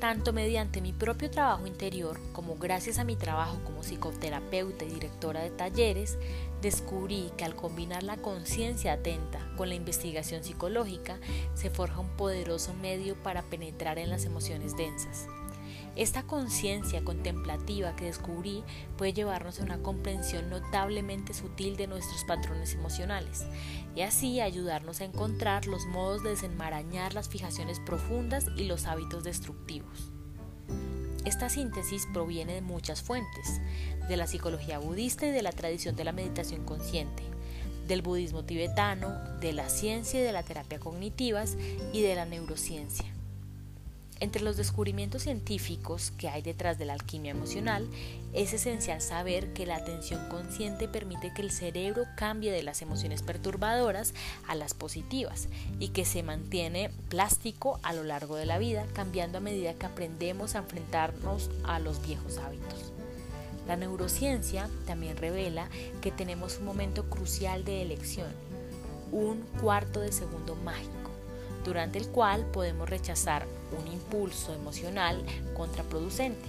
Tanto 0.00 0.32
mediante 0.32 0.80
mi 0.80 0.94
propio 0.94 1.30
trabajo 1.30 1.66
interior 1.66 2.18
como 2.32 2.56
gracias 2.56 2.98
a 2.98 3.04
mi 3.04 3.16
trabajo 3.16 3.60
como 3.64 3.82
psicoterapeuta 3.82 4.86
y 4.86 4.88
directora 4.88 5.42
de 5.42 5.50
talleres, 5.50 6.16
descubrí 6.62 7.30
que 7.36 7.44
al 7.44 7.56
combinar 7.56 8.02
la 8.02 8.16
conciencia 8.16 8.94
atenta 8.94 9.40
con 9.56 9.68
la 9.68 9.74
investigación 9.74 10.44
psicológica 10.44 11.18
se 11.54 11.70
forja 11.70 12.00
un 12.00 12.16
poderoso 12.16 12.74
medio 12.74 13.14
para 13.22 13.42
penetrar 13.42 13.98
en 13.98 14.10
las 14.10 14.24
emociones 14.24 14.76
densas. 14.76 15.26
Esta 15.96 16.22
conciencia 16.22 17.02
contemplativa 17.04 17.96
que 17.96 18.04
descubrí 18.06 18.62
puede 18.96 19.12
llevarnos 19.12 19.60
a 19.60 19.64
una 19.64 19.82
comprensión 19.82 20.48
notablemente 20.48 21.34
sutil 21.34 21.76
de 21.76 21.88
nuestros 21.88 22.24
patrones 22.24 22.74
emocionales 22.74 23.44
y 23.96 24.02
así 24.02 24.40
ayudarnos 24.40 25.00
a 25.00 25.04
encontrar 25.04 25.66
los 25.66 25.86
modos 25.86 26.22
de 26.22 26.30
desenmarañar 26.30 27.12
las 27.12 27.28
fijaciones 27.28 27.80
profundas 27.80 28.46
y 28.56 28.64
los 28.64 28.86
hábitos 28.86 29.24
destructivos. 29.24 30.12
Esta 31.24 31.50
síntesis 31.50 32.06
proviene 32.12 32.54
de 32.54 32.62
muchas 32.62 33.02
fuentes, 33.02 33.60
de 34.08 34.16
la 34.16 34.26
psicología 34.26 34.78
budista 34.78 35.26
y 35.26 35.30
de 35.30 35.42
la 35.42 35.52
tradición 35.52 35.94
de 35.94 36.04
la 36.04 36.12
meditación 36.12 36.64
consciente, 36.64 37.22
del 37.86 38.00
budismo 38.00 38.44
tibetano, 38.44 39.38
de 39.40 39.52
la 39.52 39.68
ciencia 39.68 40.18
y 40.20 40.22
de 40.22 40.32
la 40.32 40.42
terapia 40.42 40.78
cognitivas 40.78 41.56
y 41.92 42.02
de 42.02 42.14
la 42.14 42.24
neurociencia. 42.24 43.19
Entre 44.20 44.42
los 44.42 44.58
descubrimientos 44.58 45.22
científicos 45.22 46.12
que 46.18 46.28
hay 46.28 46.42
detrás 46.42 46.78
de 46.78 46.84
la 46.84 46.92
alquimia 46.92 47.30
emocional, 47.30 47.88
es 48.34 48.52
esencial 48.52 49.00
saber 49.00 49.54
que 49.54 49.64
la 49.64 49.76
atención 49.76 50.28
consciente 50.28 50.88
permite 50.88 51.32
que 51.32 51.40
el 51.40 51.50
cerebro 51.50 52.04
cambie 52.16 52.52
de 52.52 52.62
las 52.62 52.82
emociones 52.82 53.22
perturbadoras 53.22 54.12
a 54.46 54.54
las 54.54 54.74
positivas 54.74 55.48
y 55.78 55.88
que 55.88 56.04
se 56.04 56.22
mantiene 56.22 56.90
plástico 57.08 57.80
a 57.82 57.94
lo 57.94 58.04
largo 58.04 58.36
de 58.36 58.44
la 58.44 58.58
vida, 58.58 58.86
cambiando 58.92 59.38
a 59.38 59.40
medida 59.40 59.72
que 59.72 59.86
aprendemos 59.86 60.54
a 60.54 60.58
enfrentarnos 60.58 61.50
a 61.64 61.80
los 61.80 62.06
viejos 62.06 62.36
hábitos. 62.36 62.92
La 63.66 63.76
neurociencia 63.76 64.68
también 64.84 65.16
revela 65.16 65.70
que 66.02 66.10
tenemos 66.10 66.58
un 66.58 66.66
momento 66.66 67.08
crucial 67.08 67.64
de 67.64 67.80
elección, 67.80 68.28
un 69.12 69.40
cuarto 69.62 70.00
de 70.00 70.12
segundo 70.12 70.56
mágico, 70.56 70.99
durante 71.64 71.98
el 71.98 72.08
cual 72.08 72.46
podemos 72.46 72.88
rechazar 72.88 73.46
un 73.78 73.92
impulso 73.92 74.54
emocional 74.54 75.24
contraproducente. 75.54 76.48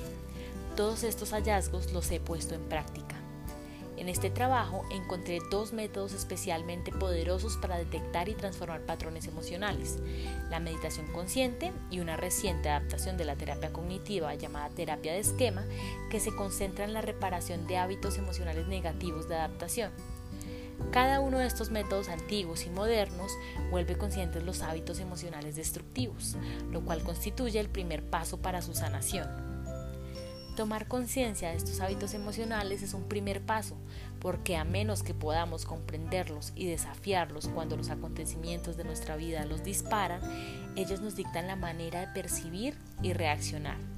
Todos 0.75 1.03
estos 1.03 1.31
hallazgos 1.31 1.91
los 1.93 2.09
he 2.11 2.19
puesto 2.19 2.55
en 2.55 2.63
práctica. 2.63 3.11
En 4.01 4.09
este 4.09 4.31
trabajo 4.31 4.83
encontré 4.89 5.37
dos 5.51 5.73
métodos 5.73 6.13
especialmente 6.13 6.91
poderosos 6.91 7.57
para 7.57 7.77
detectar 7.77 8.29
y 8.29 8.33
transformar 8.33 8.81
patrones 8.81 9.27
emocionales, 9.27 9.99
la 10.49 10.59
meditación 10.59 11.05
consciente 11.13 11.71
y 11.91 11.99
una 11.99 12.17
reciente 12.17 12.69
adaptación 12.69 13.15
de 13.15 13.25
la 13.25 13.35
terapia 13.35 13.71
cognitiva 13.71 14.33
llamada 14.33 14.69
terapia 14.69 15.13
de 15.13 15.19
esquema, 15.19 15.67
que 16.09 16.19
se 16.19 16.35
concentra 16.35 16.83
en 16.83 16.93
la 16.93 17.01
reparación 17.01 17.67
de 17.67 17.77
hábitos 17.77 18.17
emocionales 18.17 18.67
negativos 18.67 19.29
de 19.29 19.35
adaptación. 19.35 19.91
Cada 20.91 21.19
uno 21.19 21.39
de 21.39 21.47
estos 21.47 21.71
métodos 21.71 22.09
antiguos 22.09 22.65
y 22.65 22.69
modernos 22.69 23.31
vuelve 23.69 23.97
conscientes 23.97 24.43
los 24.43 24.61
hábitos 24.61 24.99
emocionales 24.99 25.55
destructivos, 25.55 26.35
lo 26.71 26.81
cual 26.81 27.03
constituye 27.03 27.59
el 27.59 27.69
primer 27.69 28.03
paso 28.03 28.41
para 28.41 28.61
su 28.61 28.73
sanación. 28.73 29.51
Tomar 30.55 30.87
conciencia 30.87 31.49
de 31.49 31.55
estos 31.55 31.79
hábitos 31.79 32.13
emocionales 32.13 32.81
es 32.81 32.93
un 32.93 33.07
primer 33.07 33.41
paso, 33.41 33.77
porque 34.19 34.57
a 34.57 34.65
menos 34.65 35.01
que 35.01 35.13
podamos 35.13 35.65
comprenderlos 35.65 36.51
y 36.55 36.67
desafiarlos 36.67 37.47
cuando 37.47 37.77
los 37.77 37.89
acontecimientos 37.89 38.75
de 38.75 38.83
nuestra 38.83 39.15
vida 39.15 39.45
los 39.45 39.63
disparan, 39.63 40.21
ellos 40.75 40.99
nos 40.99 41.15
dictan 41.15 41.47
la 41.47 41.55
manera 41.55 42.01
de 42.01 42.07
percibir 42.07 42.75
y 43.01 43.13
reaccionar. 43.13 43.90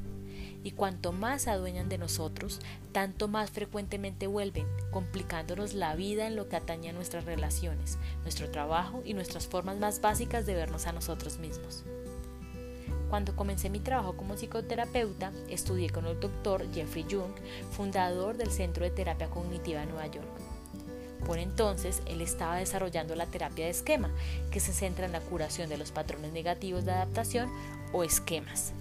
Y 0.63 0.71
cuanto 0.71 1.11
más 1.11 1.43
se 1.43 1.51
adueñan 1.51 1.89
de 1.89 1.97
nosotros, 1.97 2.59
tanto 2.93 3.27
más 3.27 3.51
frecuentemente 3.51 4.27
vuelven, 4.27 4.65
complicándonos 4.91 5.73
la 5.73 5.95
vida 5.95 6.25
en 6.25 6.35
lo 6.35 6.47
que 6.47 6.55
atañe 6.55 6.89
a 6.89 6.93
nuestras 6.93 7.25
relaciones, 7.25 7.97
nuestro 8.21 8.49
trabajo 8.49 9.01
y 9.03 9.13
nuestras 9.13 9.47
formas 9.47 9.77
más 9.77 9.99
básicas 9.99 10.45
de 10.45 10.55
vernos 10.55 10.87
a 10.87 10.93
nosotros 10.93 11.37
mismos. 11.37 11.83
Cuando 13.09 13.35
comencé 13.35 13.69
mi 13.69 13.79
trabajo 13.79 14.17
como 14.17 14.35
psicoterapeuta, 14.35 15.31
estudié 15.47 15.89
con 15.91 16.07
el 16.07 16.19
doctor 16.19 16.65
Jeffrey 16.73 17.05
Jung, 17.07 17.33
fundador 17.71 18.37
del 18.37 18.49
Centro 18.49 18.85
de 18.85 18.89
Terapia 18.89 19.29
Cognitiva 19.29 19.81
de 19.81 19.85
Nueva 19.85 20.07
York. 20.07 20.27
Por 21.25 21.37
entonces, 21.37 22.01
él 22.05 22.21
estaba 22.21 22.57
desarrollando 22.57 23.15
la 23.15 23.27
terapia 23.27 23.65
de 23.65 23.71
esquema, 23.71 24.09
que 24.49 24.59
se 24.59 24.73
centra 24.73 25.05
en 25.05 25.11
la 25.11 25.21
curación 25.21 25.69
de 25.69 25.77
los 25.77 25.91
patrones 25.91 26.33
negativos 26.33 26.85
de 26.85 26.91
adaptación 26.91 27.51
o 27.93 28.03
esquemas. 28.03 28.73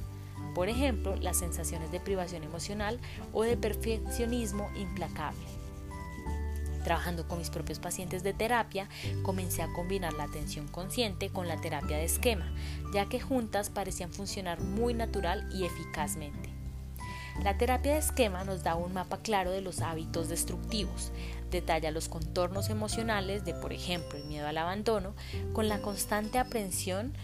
Por 0.54 0.68
ejemplo, 0.68 1.16
las 1.16 1.38
sensaciones 1.38 1.90
de 1.90 2.00
privación 2.00 2.42
emocional 2.44 2.98
o 3.32 3.42
de 3.42 3.56
perfeccionismo 3.56 4.70
implacable. 4.74 5.40
Trabajando 6.84 7.28
con 7.28 7.38
mis 7.38 7.50
propios 7.50 7.78
pacientes 7.78 8.22
de 8.22 8.34
terapia, 8.34 8.88
comencé 9.22 9.62
a 9.62 9.72
combinar 9.72 10.12
la 10.14 10.24
atención 10.24 10.66
consciente 10.66 11.30
con 11.30 11.46
la 11.46 11.60
terapia 11.60 11.96
de 11.96 12.04
esquema, 12.04 12.52
ya 12.92 13.08
que 13.08 13.20
juntas 13.20 13.70
parecían 13.70 14.12
funcionar 14.12 14.60
muy 14.60 14.92
natural 14.92 15.48
y 15.52 15.64
eficazmente. 15.64 16.50
La 17.42 17.56
terapia 17.56 17.92
de 17.92 17.98
esquema 17.98 18.44
nos 18.44 18.62
da 18.62 18.74
un 18.74 18.92
mapa 18.92 19.18
claro 19.18 19.52
de 19.52 19.62
los 19.62 19.80
hábitos 19.80 20.28
destructivos, 20.28 21.12
detalla 21.50 21.90
los 21.90 22.08
contornos 22.08 22.68
emocionales 22.68 23.44
de, 23.44 23.54
por 23.54 23.72
ejemplo, 23.72 24.18
el 24.18 24.24
miedo 24.24 24.48
al 24.48 24.58
abandono, 24.58 25.14
con 25.52 25.68
la 25.68 25.80
constante 25.80 26.38
aprensión 26.38 27.14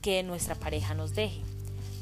que 0.00 0.22
nuestra 0.22 0.54
pareja 0.54 0.94
nos 0.94 1.14
deje 1.14 1.42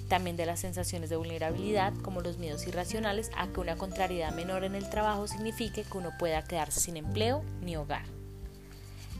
también 0.09 0.37
de 0.37 0.47
las 0.47 0.61
sensaciones 0.61 1.11
de 1.11 1.16
vulnerabilidad 1.16 1.92
como 2.03 2.21
los 2.21 2.38
miedos 2.38 2.66
irracionales 2.66 3.31
a 3.37 3.49
que 3.49 3.61
una 3.61 3.77
contrariedad 3.77 4.35
menor 4.35 4.64
en 4.64 4.75
el 4.75 4.88
trabajo 4.90 5.29
signifique 5.29 5.85
que 5.85 5.99
uno 5.99 6.11
pueda 6.18 6.42
quedarse 6.42 6.81
sin 6.81 6.97
empleo 6.97 7.44
ni 7.61 7.77
hogar. 7.77 8.05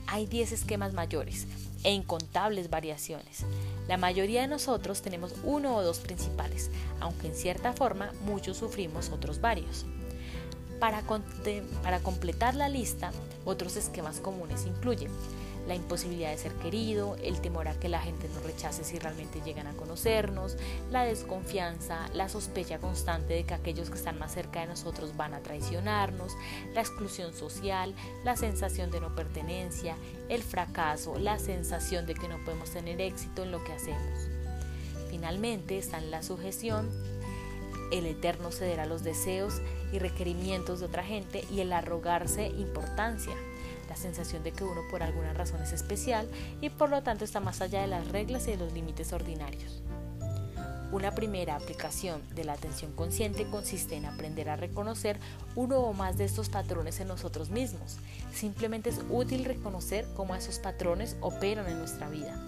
Hay 0.07 0.27
10 0.27 0.53
esquemas 0.53 0.94
mayores 0.94 1.46
e 1.85 1.92
incontables 1.92 2.70
variaciones. 2.70 3.44
La 3.87 3.98
mayoría 3.98 4.40
de 4.40 4.48
nosotros 4.48 5.03
tenemos 5.03 5.35
uno 5.44 5.77
o 5.77 5.83
dos 5.83 5.98
principales, 5.98 6.70
aunque 7.01 7.29
en 7.29 7.35
cierta 7.35 7.72
forma 7.74 8.12
muchos 8.24 8.57
sufrimos 8.57 9.11
otros 9.11 9.40
varios. 9.40 9.85
Para, 10.81 11.03
para 11.83 12.01
completar 12.01 12.55
la 12.55 12.68
lista, 12.68 13.11
otros 13.44 13.77
esquemas 13.77 14.20
comunes 14.20 14.64
incluyen 14.64 15.11
la 15.68 15.74
imposibilidad 15.74 16.31
de 16.31 16.38
ser 16.38 16.54
querido, 16.54 17.16
el 17.22 17.42
temor 17.42 17.68
a 17.68 17.78
que 17.78 17.90
la 17.90 18.00
gente 18.00 18.26
nos 18.31 18.42
rechace 18.42 18.85
si 18.85 18.98
realmente 18.98 19.42
llegan 19.42 19.66
a 19.66 19.74
conocernos, 19.74 20.57
la 20.90 21.04
desconfianza, 21.04 22.09
la 22.14 22.31
sospecha 22.31 22.78
constante 22.78 23.35
de 23.35 23.44
que 23.44 23.52
aquellos 23.52 23.90
que 23.90 23.98
están 23.98 24.18
más 24.18 24.33
cerca 24.33 24.61
de 24.61 24.66
nosotros 24.66 25.14
van 25.16 25.35
a 25.35 25.40
traicionarnos, 25.40 26.33
la 26.72 26.81
exclusión 26.81 27.35
social, 27.35 27.94
la 28.24 28.35
sensación 28.35 28.90
de 28.90 29.00
no 29.00 29.14
pertenencia, 29.14 29.94
el 30.31 30.42
fracaso, 30.42 31.18
la 31.18 31.38
sensación 31.38 32.07
de 32.07 32.14
que 32.14 32.28
no 32.28 32.42
podemos 32.46 32.70
tener 32.70 32.98
éxito 33.02 33.42
en 33.42 33.50
lo 33.50 33.62
que 33.62 33.74
hacemos. 33.74 34.28
Finalmente 35.11 35.76
están 35.76 36.11
la 36.11 36.22
sujeción, 36.22 36.88
el 37.92 38.07
eterno 38.07 38.52
ceder 38.52 38.81
a 38.81 38.87
los 38.87 39.02
deseos 39.02 39.61
y 39.92 39.98
requerimientos 39.98 40.81
de 40.81 40.87
otra 40.87 41.04
gente 41.04 41.44
y 41.50 41.61
el 41.61 41.74
arrogarse 41.74 42.46
importancia 42.46 43.35
la 43.88 43.96
sensación 43.96 44.42
de 44.42 44.53
que 44.53 44.64
uno 44.64 44.83
por 44.90 45.03
alguna 45.03 45.33
razón 45.33 45.62
es 45.62 45.72
especial 45.72 46.29
y 46.61 46.70
por 46.70 46.90
lo 46.90 47.03
tanto 47.03 47.24
está 47.24 47.40
más 47.40 47.61
allá 47.61 47.81
de 47.81 47.87
las 47.88 48.09
reglas 48.09 48.46
y 48.48 48.53
de 48.53 48.59
los 48.59 48.72
límites 48.72 49.12
ordinarios. 49.12 49.83
Una 50.90 51.14
primera 51.14 51.55
aplicación 51.55 52.22
de 52.35 52.44
la 52.44 52.55
atención 52.55 52.92
consciente 52.92 53.46
consiste 53.51 53.96
en 53.96 54.07
aprender 54.07 54.48
a 54.48 54.57
reconocer 54.57 55.20
uno 55.55 55.81
o 55.81 55.92
más 55.92 56.16
de 56.16 56.24
estos 56.24 56.48
patrones 56.48 56.98
en 57.01 57.09
nosotros 57.09 57.51
mismos. 57.51 57.98
Simplemente 58.33 58.88
es 58.88 59.01
útil 59.11 59.44
reconocer 59.44 60.07
cómo 60.16 60.35
esos 60.35 60.59
patrones 60.59 61.16
operan 61.20 61.68
en 61.68 61.79
nuestra 61.79 62.09
vida. 62.09 62.42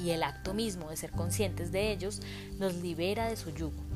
Y 0.00 0.10
el 0.10 0.22
acto 0.22 0.54
mismo 0.54 0.90
de 0.90 0.96
ser 0.96 1.10
conscientes 1.10 1.72
de 1.72 1.90
ellos 1.90 2.22
nos 2.60 2.76
libera 2.76 3.26
de 3.26 3.36
su 3.36 3.50
yugo. 3.50 3.87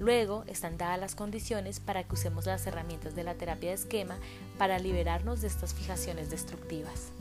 Luego 0.00 0.44
están 0.46 0.78
dadas 0.78 0.98
las 0.98 1.14
condiciones 1.14 1.78
para 1.78 2.04
que 2.04 2.14
usemos 2.14 2.46
las 2.46 2.66
herramientas 2.66 3.14
de 3.14 3.22
la 3.22 3.34
terapia 3.34 3.68
de 3.68 3.74
esquema 3.74 4.16
para 4.56 4.78
liberarnos 4.78 5.42
de 5.42 5.48
estas 5.48 5.74
fijaciones 5.74 6.30
destructivas. 6.30 7.12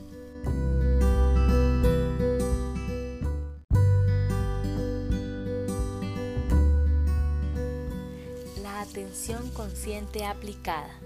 La 8.63 8.80
atención 8.80 9.50
consciente 9.50 10.26
aplicada. 10.26 10.98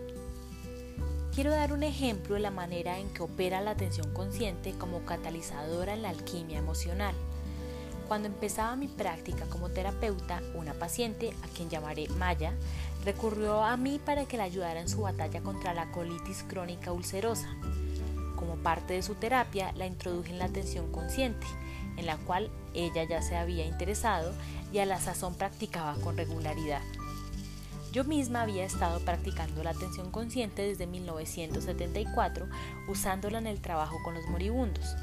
Quiero 1.33 1.49
dar 1.49 1.73
un 1.73 1.81
ejemplo 1.81 2.35
de 2.35 2.41
la 2.41 2.51
manera 2.51 2.99
en 2.99 3.11
que 3.11 3.23
opera 3.23 3.61
la 3.61 3.71
atención 3.71 4.13
consciente 4.13 4.73
como 4.77 5.03
catalizadora 5.05 5.95
en 5.95 6.03
la 6.03 6.09
alquimia 6.09 6.59
emocional. 6.59 7.15
Cuando 8.07 8.27
empezaba 8.27 8.75
mi 8.75 8.87
práctica 8.87 9.45
como 9.45 9.69
terapeuta, 9.69 10.41
una 10.55 10.73
paciente, 10.73 11.33
a 11.41 11.47
quien 11.47 11.69
llamaré 11.69 12.07
Maya, 12.09 12.53
recurrió 13.05 13.63
a 13.63 13.77
mí 13.77 13.99
para 14.03 14.25
que 14.25 14.37
la 14.37 14.43
ayudara 14.43 14.81
en 14.81 14.89
su 14.89 15.01
batalla 15.01 15.41
contra 15.41 15.73
la 15.73 15.91
colitis 15.91 16.43
crónica 16.47 16.91
ulcerosa. 16.91 17.55
Como 18.35 18.55
parte 18.57 18.93
de 18.93 19.01
su 19.01 19.15
terapia, 19.15 19.71
la 19.75 19.87
introduje 19.87 20.31
en 20.31 20.39
la 20.39 20.45
atención 20.45 20.91
consciente, 20.91 21.47
en 21.97 22.05
la 22.05 22.17
cual 22.17 22.49
ella 22.73 23.03
ya 23.03 23.21
se 23.21 23.37
había 23.37 23.65
interesado 23.65 24.33
y 24.71 24.79
a 24.79 24.85
la 24.85 24.99
sazón 24.99 25.35
practicaba 25.35 25.95
con 25.95 26.17
regularidad. 26.17 26.81
Yo 27.93 28.03
misma 28.03 28.41
había 28.41 28.65
estado 28.65 28.99
practicando 29.01 29.63
la 29.63 29.69
atención 29.69 30.09
consciente 30.09 30.63
desde 30.63 30.87
1974, 30.87 32.47
usándola 32.87 33.37
en 33.37 33.45
el 33.45 33.61
trabajo 33.61 33.97
con 34.03 34.15
los 34.15 34.25
moribundos. 34.25 34.95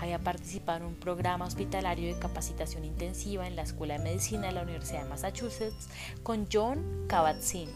Había 0.00 0.18
participado 0.18 0.78
en 0.78 0.86
un 0.86 0.94
programa 0.94 1.46
hospitalario 1.46 2.12
de 2.12 2.20
capacitación 2.20 2.84
intensiva 2.84 3.46
en 3.46 3.56
la 3.56 3.62
Escuela 3.62 3.98
de 3.98 4.04
Medicina 4.04 4.48
de 4.48 4.52
la 4.52 4.62
Universidad 4.62 5.04
de 5.04 5.08
Massachusetts 5.08 5.88
con 6.22 6.46
John 6.52 7.06
Kabat-Zinn, 7.08 7.70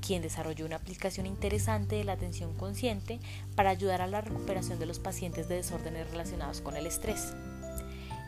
quien 0.00 0.22
desarrolló 0.22 0.66
una 0.66 0.76
aplicación 0.76 1.26
interesante 1.26 1.96
de 1.96 2.04
la 2.04 2.12
atención 2.12 2.54
consciente 2.54 3.20
para 3.54 3.70
ayudar 3.70 4.00
a 4.00 4.06
la 4.06 4.20
recuperación 4.20 4.78
de 4.78 4.86
los 4.86 4.98
pacientes 4.98 5.48
de 5.48 5.56
desórdenes 5.56 6.10
relacionados 6.10 6.60
con 6.60 6.76
el 6.76 6.86
estrés. 6.86 7.34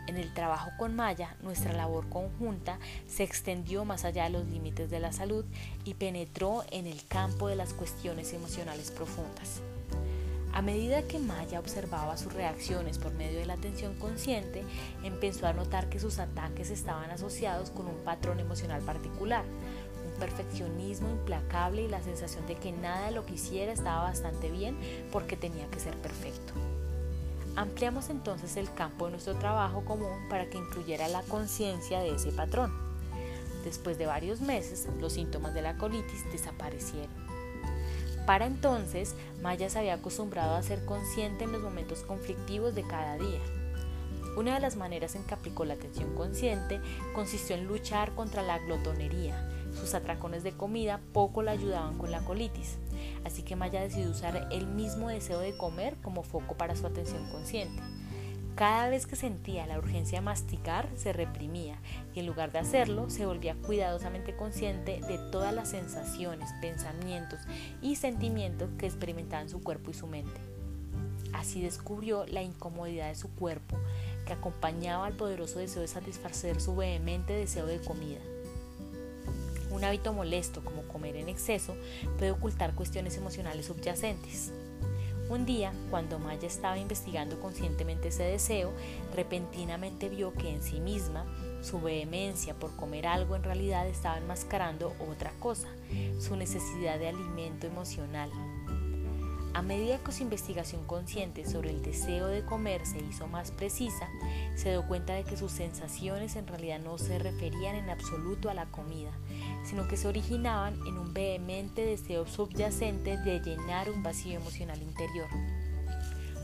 En 0.07 0.17
el 0.17 0.35
trabajo 0.35 0.71
con 0.77 0.97
Maya, 0.97 1.37
nuestra 1.41 1.73
labor 1.73 2.09
conjunta 2.09 2.81
se 3.07 3.23
extendió 3.23 3.85
más 3.85 4.05
allá 4.05 4.25
de 4.25 4.31
los 4.31 4.47
límites 4.47 4.91
de 4.91 4.99
la 4.99 5.13
salud 5.13 5.45
y 5.85 5.95
penetró 5.95 6.65
en 6.73 6.89
el 6.89 7.07
campo 7.07 7.47
de 7.47 7.55
las 7.55 7.73
cuestiones 7.75 8.33
emocionales 8.33 8.91
profundas. 8.91 9.63
A 10.53 10.63
medida 10.63 11.03
que 11.03 11.21
Maya 11.21 11.61
observaba 11.61 12.17
sus 12.17 12.33
reacciones 12.33 12.99
por 12.99 13.13
medio 13.15 13.39
de 13.39 13.47
la 13.47 13.55
atención 13.55 13.95
consciente, 13.95 14.65
empezó 15.05 15.47
a 15.47 15.53
notar 15.53 15.89
que 15.89 16.01
sus 16.01 16.19
ataques 16.19 16.71
estaban 16.71 17.11
asociados 17.11 17.71
con 17.71 17.87
un 17.87 17.97
patrón 18.05 18.41
emocional 18.41 18.83
particular, 18.83 19.45
un 20.05 20.19
perfeccionismo 20.19 21.09
implacable 21.09 21.83
y 21.83 21.89
la 21.89 22.03
sensación 22.03 22.47
de 22.49 22.57
que 22.57 22.73
nada 22.73 23.07
de 23.07 23.13
lo 23.13 23.25
que 23.27 23.35
hiciera 23.35 23.73
estaba 23.73 24.03
bastante 24.03 24.51
bien 24.51 24.77
porque 25.13 25.37
tenía 25.37 25.71
que 25.71 25.79
ser 25.79 25.97
perfecto. 25.99 26.53
Ampliamos 27.55 28.11
entonces 28.11 28.57
el 28.57 28.73
campo 28.75 29.07
de 29.07 29.13
nuestro 29.13 29.37
trabajo 29.37 29.85
común 29.85 30.29
para 30.29 30.51
que 30.51 30.59
incluyera 30.59 31.09
la 31.09 31.23
conciencia 31.23 32.01
de 32.01 32.15
ese 32.15 32.33
patrón. 32.33 32.73
Después 33.65 33.99
de 33.99 34.07
varios 34.07 34.41
meses, 34.41 34.89
los 35.01 35.13
síntomas 35.13 35.55
de 35.55 35.63
la 35.63 35.77
colitis 35.77 36.25
desaparecieron. 36.33 37.20
Para 38.31 38.47
entonces, 38.47 39.17
Maya 39.43 39.69
se 39.69 39.81
había 39.81 39.95
acostumbrado 39.95 40.55
a 40.55 40.63
ser 40.63 40.85
consciente 40.85 41.43
en 41.43 41.51
los 41.51 41.63
momentos 41.63 42.03
conflictivos 42.03 42.77
de 42.77 42.85
cada 42.85 43.17
día. 43.17 43.41
Una 44.37 44.55
de 44.55 44.61
las 44.61 44.77
maneras 44.77 45.17
en 45.17 45.25
que 45.25 45.35
aplicó 45.35 45.65
la 45.65 45.75
atención 45.75 46.15
consciente 46.15 46.81
consistió 47.13 47.57
en 47.57 47.67
luchar 47.67 48.15
contra 48.15 48.45
la 48.45 48.61
glotonería. 48.61 49.51
Sus 49.75 49.95
atracones 49.95 50.45
de 50.45 50.53
comida 50.53 51.01
poco 51.13 51.43
la 51.43 51.51
ayudaban 51.51 51.99
con 51.99 52.13
la 52.13 52.25
colitis. 52.25 52.79
así 53.25 53.43
que 53.43 53.57
Maya 53.57 53.81
decidió 53.81 54.09
usar 54.09 54.47
el 54.53 54.69
mismo 54.69 55.09
deseo 55.09 55.41
de 55.41 55.57
comer 55.57 55.97
como 56.01 56.23
foco 56.23 56.57
para 56.57 56.77
su 56.77 56.87
atención 56.87 57.29
consciente. 57.33 57.83
Cada 58.55 58.91
vez 58.91 59.07
que 59.07 59.17
sentía 59.17 59.67
la 59.67 59.79
urgencia 59.79 60.19
de 60.19 60.25
masticar, 60.25 60.89
se 60.95 61.13
reprimía 61.13 61.79
y 62.15 62.21
en 62.21 62.27
lugar 62.27 62.53
de 62.53 62.59
hacerlo, 62.59 63.09
se 63.09 63.25
volvía 63.25 63.55
cuidadosamente 63.55 64.37
consciente 64.37 65.01
de 65.09 65.19
todas 65.31 65.55
las 65.55 65.71
sensaciones, 65.71 66.51
pensamientos 66.61 67.41
y 67.81 67.97
sentimientos 67.97 68.69
que 68.79 68.87
experimentaba 68.87 69.43
en 69.43 69.49
su 69.49 69.63
cuerpo 69.63 69.91
y 69.91 69.95
su 69.95 70.07
mente. 70.07 70.41
Así 71.33 71.63
descubrió 71.63 72.27
la 72.27 72.43
incomodidad 72.43 73.09
de 73.09 73.15
su 73.15 73.31
cuerpo, 73.31 73.79
que 74.27 74.33
acompañaba 74.35 75.07
al 75.07 75.15
poderoso 75.15 75.59
deseo 75.59 75.83
de 75.83 75.89
satisfacer 75.89 76.61
su 76.61 76.77
vehemente 76.77 77.33
deseo 77.33 77.67
de 77.67 77.81
comida. 77.81 78.21
Un 79.71 79.85
hábito 79.85 80.13
molesto 80.13 80.65
como 80.65 80.83
comer 80.83 81.17
en 81.17 81.29
exceso 81.29 81.77
puede 82.19 82.33
ocultar 82.33 82.75
cuestiones 82.75 83.17
emocionales 83.17 83.67
subyacentes. 83.67 84.53
Un 85.31 85.47
día, 85.47 85.73
cuando 85.91 86.19
Maya 86.19 86.49
estaba 86.49 86.77
investigando 86.77 87.39
conscientemente 87.39 88.09
ese 88.09 88.25
deseo, 88.25 88.73
repentinamente 89.15 90.09
vio 90.09 90.33
que 90.35 90.51
en 90.51 90.61
sí 90.61 90.81
misma 90.81 91.25
su 91.63 91.81
vehemencia 91.81 92.55
por 92.55 92.75
comer 92.75 93.07
algo 93.07 93.37
en 93.37 93.45
realidad 93.45 93.87
estaba 93.87 94.19
enmascarando 94.19 94.93
otra 95.09 95.31
cosa, 95.39 95.69
su 96.19 96.35
necesidad 96.35 96.99
de 96.99 97.11
alimento 97.11 97.69
emocional. 97.69 98.29
A 99.53 99.63
medida 99.63 99.99
que 99.99 100.13
su 100.13 100.23
investigación 100.23 100.87
consciente 100.87 101.45
sobre 101.45 101.71
el 101.71 101.83
deseo 101.83 102.29
de 102.29 102.45
comer 102.45 102.87
se 102.87 103.01
hizo 103.01 103.27
más 103.27 103.51
precisa, 103.51 104.09
se 104.55 104.71
dio 104.71 104.87
cuenta 104.87 105.15
de 105.15 105.25
que 105.25 105.37
sus 105.37 105.51
sensaciones 105.51 106.37
en 106.37 106.47
realidad 106.47 106.79
no 106.79 106.99
se 106.99 107.19
referían 107.19 107.75
en 107.75 107.91
absoluto 107.91 108.49
a 108.49 108.55
la 108.55 108.67
comida, 108.67 109.11
sino 109.65 109.89
que 109.89 109.97
se 109.97 110.07
originaban 110.07 110.75
en 110.87 110.97
un 110.97 111.13
vehemente 111.13 111.85
deseo 111.85 112.29
subyacente 112.29 113.17
de 113.17 113.41
llenar 113.41 113.91
un 113.91 114.05
vacío 114.05 114.39
emocional 114.39 114.81
interior. 114.81 115.29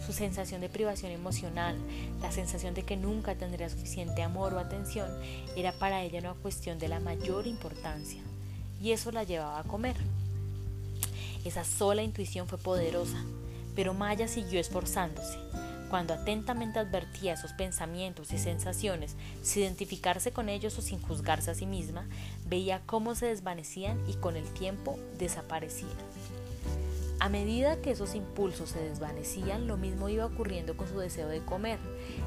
Su 0.05 0.12
sensación 0.12 0.61
de 0.61 0.69
privación 0.69 1.12
emocional, 1.12 1.77
la 2.21 2.33
sensación 2.33 2.75
de 2.75 2.83
que 2.83 2.97
nunca 2.97 3.37
tendría 3.37 3.69
suficiente 3.69 4.25
amor 4.25 4.53
o 4.55 4.59
atención, 4.59 5.09
era 5.57 5.73
para 5.73 6.03
ella 6.03 6.19
una 6.19 6.35
cuestión 6.35 6.81
de 6.81 6.88
la 6.88 6.99
mayor 6.99 7.47
importancia, 7.47 8.21
y 8.81 8.90
eso 8.90 9.12
la 9.12 9.23
llevaba 9.23 9.61
a 9.61 9.64
comer. 9.64 9.97
Esa 11.47 11.63
sola 11.63 12.03
intuición 12.03 12.49
fue 12.49 12.59
poderosa, 12.59 13.25
pero 13.77 13.95
Maya 13.95 14.27
siguió 14.27 14.59
esforzándose. 14.59 15.39
Cuando 15.89 16.13
atentamente 16.13 16.81
advertía 16.81 17.35
esos 17.35 17.53
pensamientos 17.53 18.33
y 18.33 18.39
sensaciones, 18.39 19.15
sin 19.43 19.63
identificarse 19.63 20.33
con 20.33 20.49
ellos 20.49 20.77
o 20.77 20.83
sin 20.83 21.01
juzgarse 21.01 21.53
a 21.53 21.55
sí 21.55 21.65
misma, 21.65 22.09
veía 22.47 22.83
cómo 22.85 23.15
se 23.15 23.27
desvanecían 23.27 23.97
y 24.09 24.15
con 24.15 24.35
el 24.35 24.53
tiempo 24.55 24.99
desaparecían. 25.21 26.16
A 27.19 27.31
medida 27.31 27.81
que 27.81 27.93
esos 27.93 28.15
impulsos 28.15 28.71
se 28.71 28.81
desvanecían, 28.81 29.67
lo 29.67 29.79
mismo 29.79 30.11
iba 30.11 30.27
ocurriendo 30.27 30.77
con 30.77 30.87
su 30.87 30.99
deseo 30.99 31.29
de 31.29 31.41
comer, 31.41 31.79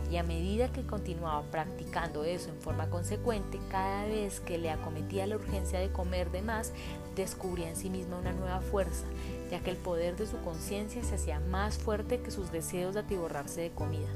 y 0.09 0.17
a 0.17 0.23
medida 0.23 0.71
que 0.71 0.83
continuaba 0.83 1.43
practicando 1.43 2.23
eso 2.23 2.49
en 2.49 2.59
forma 2.59 2.89
consecuente, 2.89 3.59
cada 3.69 4.05
vez 4.05 4.39
que 4.39 4.57
le 4.57 4.71
acometía 4.71 5.27
la 5.27 5.35
urgencia 5.35 5.79
de 5.79 5.91
comer 5.91 6.31
de 6.31 6.41
más, 6.41 6.73
descubría 7.15 7.69
en 7.69 7.75
sí 7.75 7.91
misma 7.91 8.17
una 8.17 8.33
nueva 8.33 8.61
fuerza, 8.61 9.05
ya 9.51 9.59
que 9.59 9.69
el 9.69 9.77
poder 9.77 10.17
de 10.17 10.25
su 10.25 10.37
conciencia 10.41 11.03
se 11.03 11.15
hacía 11.15 11.39
más 11.39 11.77
fuerte 11.77 12.21
que 12.21 12.31
sus 12.31 12.51
deseos 12.51 12.95
de 12.95 13.01
atiborrarse 13.01 13.61
de 13.61 13.71
comida. 13.71 14.09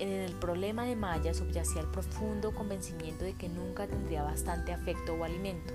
En 0.00 0.08
el 0.08 0.32
problema 0.32 0.84
de 0.84 0.96
Maya 0.96 1.34
subyacía 1.34 1.82
el 1.82 1.88
profundo 1.88 2.52
convencimiento 2.52 3.24
de 3.24 3.34
que 3.34 3.48
nunca 3.48 3.86
tendría 3.86 4.24
bastante 4.24 4.72
afecto 4.72 5.14
o 5.14 5.22
alimento, 5.22 5.72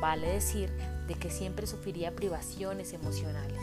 vale 0.00 0.26
decir, 0.26 0.72
de 1.06 1.14
que 1.14 1.30
siempre 1.30 1.66
sufriría 1.66 2.14
privaciones 2.14 2.92
emocionales. 2.92 3.62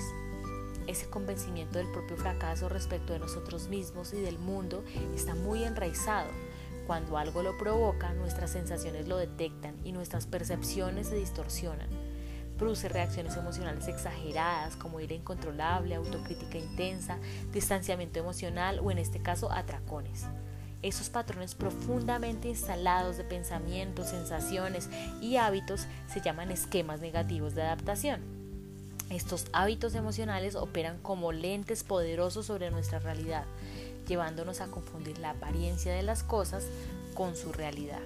Ese 0.88 1.10
convencimiento 1.10 1.78
del 1.78 1.92
propio 1.92 2.18
fracaso 2.18 2.68
respecto 2.68 3.14
de 3.14 3.20
nosotros 3.20 3.70
mismos 3.70 4.14
y 4.14 4.22
del 4.22 4.40
mundo 4.40 4.84
está 5.16 5.36
muy 5.36 5.64
enraizado. 5.64 6.30
Cuando 6.88 7.18
algo 7.18 7.44
lo 7.44 7.58
provoca, 7.58 8.14
nuestras 8.14 8.52
sensaciones 8.52 9.08
lo 9.08 9.18
detectan 9.18 9.76
y 9.84 9.92
nuestras 9.92 10.26
percepciones 10.28 11.08
se 11.08 11.16
distorsionan. 11.16 11.88
Produce 12.58 12.90
reacciones 12.90 13.38
emocionales 13.38 13.88
exageradas 13.88 14.76
como 14.76 15.00
ira 15.00 15.16
incontrolable, 15.16 15.96
autocrítica 15.96 16.58
intensa, 16.58 17.18
distanciamiento 17.54 18.20
emocional 18.20 18.80
o 18.84 18.92
en 18.92 18.98
este 18.98 19.20
caso 19.20 19.52
atracones. 19.52 20.26
Esos 20.82 21.10
patrones 21.10 21.54
profundamente 21.54 22.48
instalados 22.48 23.18
de 23.18 23.24
pensamientos, 23.24 24.10
sensaciones 24.10 24.90
y 25.22 25.38
hábitos 25.38 25.86
se 26.12 26.22
llaman 26.22 26.50
esquemas 26.50 27.02
negativos 27.02 27.54
de 27.54 27.62
adaptación. 27.62 28.22
Estos 29.12 29.46
hábitos 29.54 29.94
emocionales 29.94 30.56
operan 30.56 30.98
como 31.00 31.34
lentes 31.34 31.84
poderosos 31.84 32.48
sobre 32.48 32.72
nuestra 32.72 32.98
realidad, 32.98 33.44
llevándonos 34.08 34.62
a 34.62 34.68
confundir 34.68 35.20
la 35.20 35.32
apariencia 35.32 35.94
de 35.94 36.02
las 36.02 36.24
cosas 36.24 36.66
con 37.14 37.36
su 37.36 37.52
realidad. 37.52 38.02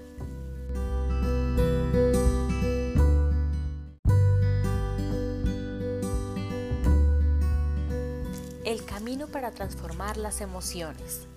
El 8.65 8.83
camino 8.83 9.27
para 9.27 9.51
transformar 9.51 10.17
las 10.17 10.41
emociones. 10.41 11.27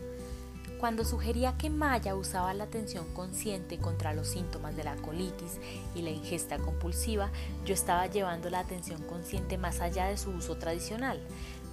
Cuando 0.78 1.04
sugería 1.04 1.58
que 1.58 1.70
Maya 1.70 2.14
usaba 2.14 2.54
la 2.54 2.64
atención 2.64 3.12
consciente 3.12 3.78
contra 3.78 4.14
los 4.14 4.28
síntomas 4.28 4.76
de 4.76 4.84
la 4.84 4.94
colitis 4.94 5.58
y 5.96 6.02
la 6.02 6.10
ingesta 6.10 6.58
compulsiva, 6.58 7.30
yo 7.64 7.74
estaba 7.74 8.06
llevando 8.06 8.48
la 8.48 8.60
atención 8.60 9.02
consciente 9.02 9.58
más 9.58 9.80
allá 9.80 10.06
de 10.06 10.16
su 10.16 10.30
uso 10.30 10.56
tradicional, 10.56 11.20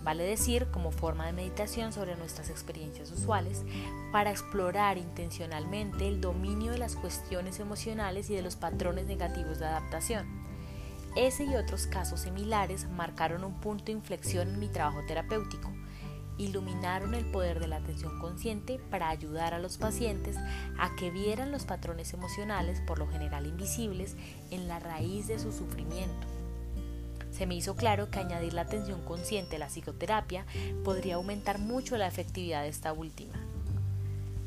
vale 0.04 0.24
decir 0.24 0.66
como 0.72 0.90
forma 0.90 1.28
de 1.28 1.34
meditación 1.34 1.94
sobre 1.94 2.16
nuestras 2.16 2.50
experiencias 2.50 3.12
usuales, 3.12 3.64
para 4.12 4.32
explorar 4.32 4.98
intencionalmente 4.98 6.08
el 6.08 6.20
dominio 6.20 6.72
de 6.72 6.80
las 6.80 6.96
cuestiones 6.96 7.60
emocionales 7.60 8.32
y 8.32 8.36
de 8.36 8.42
los 8.42 8.56
patrones 8.56 9.06
negativos 9.06 9.60
de 9.60 9.68
adaptación. 9.68 10.26
Ese 11.16 11.44
y 11.44 11.56
otros 11.56 11.86
casos 11.86 12.22
similares 12.22 12.90
marcaron 12.90 13.44
un 13.44 13.54
punto 13.62 13.86
de 13.86 13.92
inflexión 13.92 14.48
en 14.48 14.60
mi 14.60 14.68
trabajo 14.68 15.02
terapéutico 15.08 15.75
iluminaron 16.38 17.14
el 17.14 17.26
poder 17.26 17.60
de 17.60 17.68
la 17.68 17.78
atención 17.78 18.20
consciente 18.20 18.80
para 18.90 19.10
ayudar 19.10 19.54
a 19.54 19.60
los 19.60 19.78
pacientes 19.78 20.38
a 20.78 20.96
que 20.96 21.12
vieran 21.12 21.52
los 21.52 21.66
patrones 21.66 22.14
emocionales, 22.14 22.82
por 22.82 23.00
lo 23.00 23.08
general 23.08 23.46
invisibles, 23.46 24.16
en 24.52 24.68
la 24.68 24.80
raíz 24.80 25.28
de 25.28 25.40
su 25.40 25.52
sufrimiento. 25.52 26.28
Se 27.32 27.46
me 27.46 27.56
hizo 27.56 27.76
claro 27.76 28.10
que 28.10 28.20
añadir 28.20 28.54
la 28.54 28.62
atención 28.62 29.02
consciente 29.04 29.58
a 29.58 29.60
la 29.60 29.68
psicoterapia 29.68 30.46
podría 30.86 31.16
aumentar 31.16 31.60
mucho 31.60 31.98
la 31.98 32.08
efectividad 32.08 32.62
de 32.62 32.70
esta 32.70 32.94
última. 32.94 33.34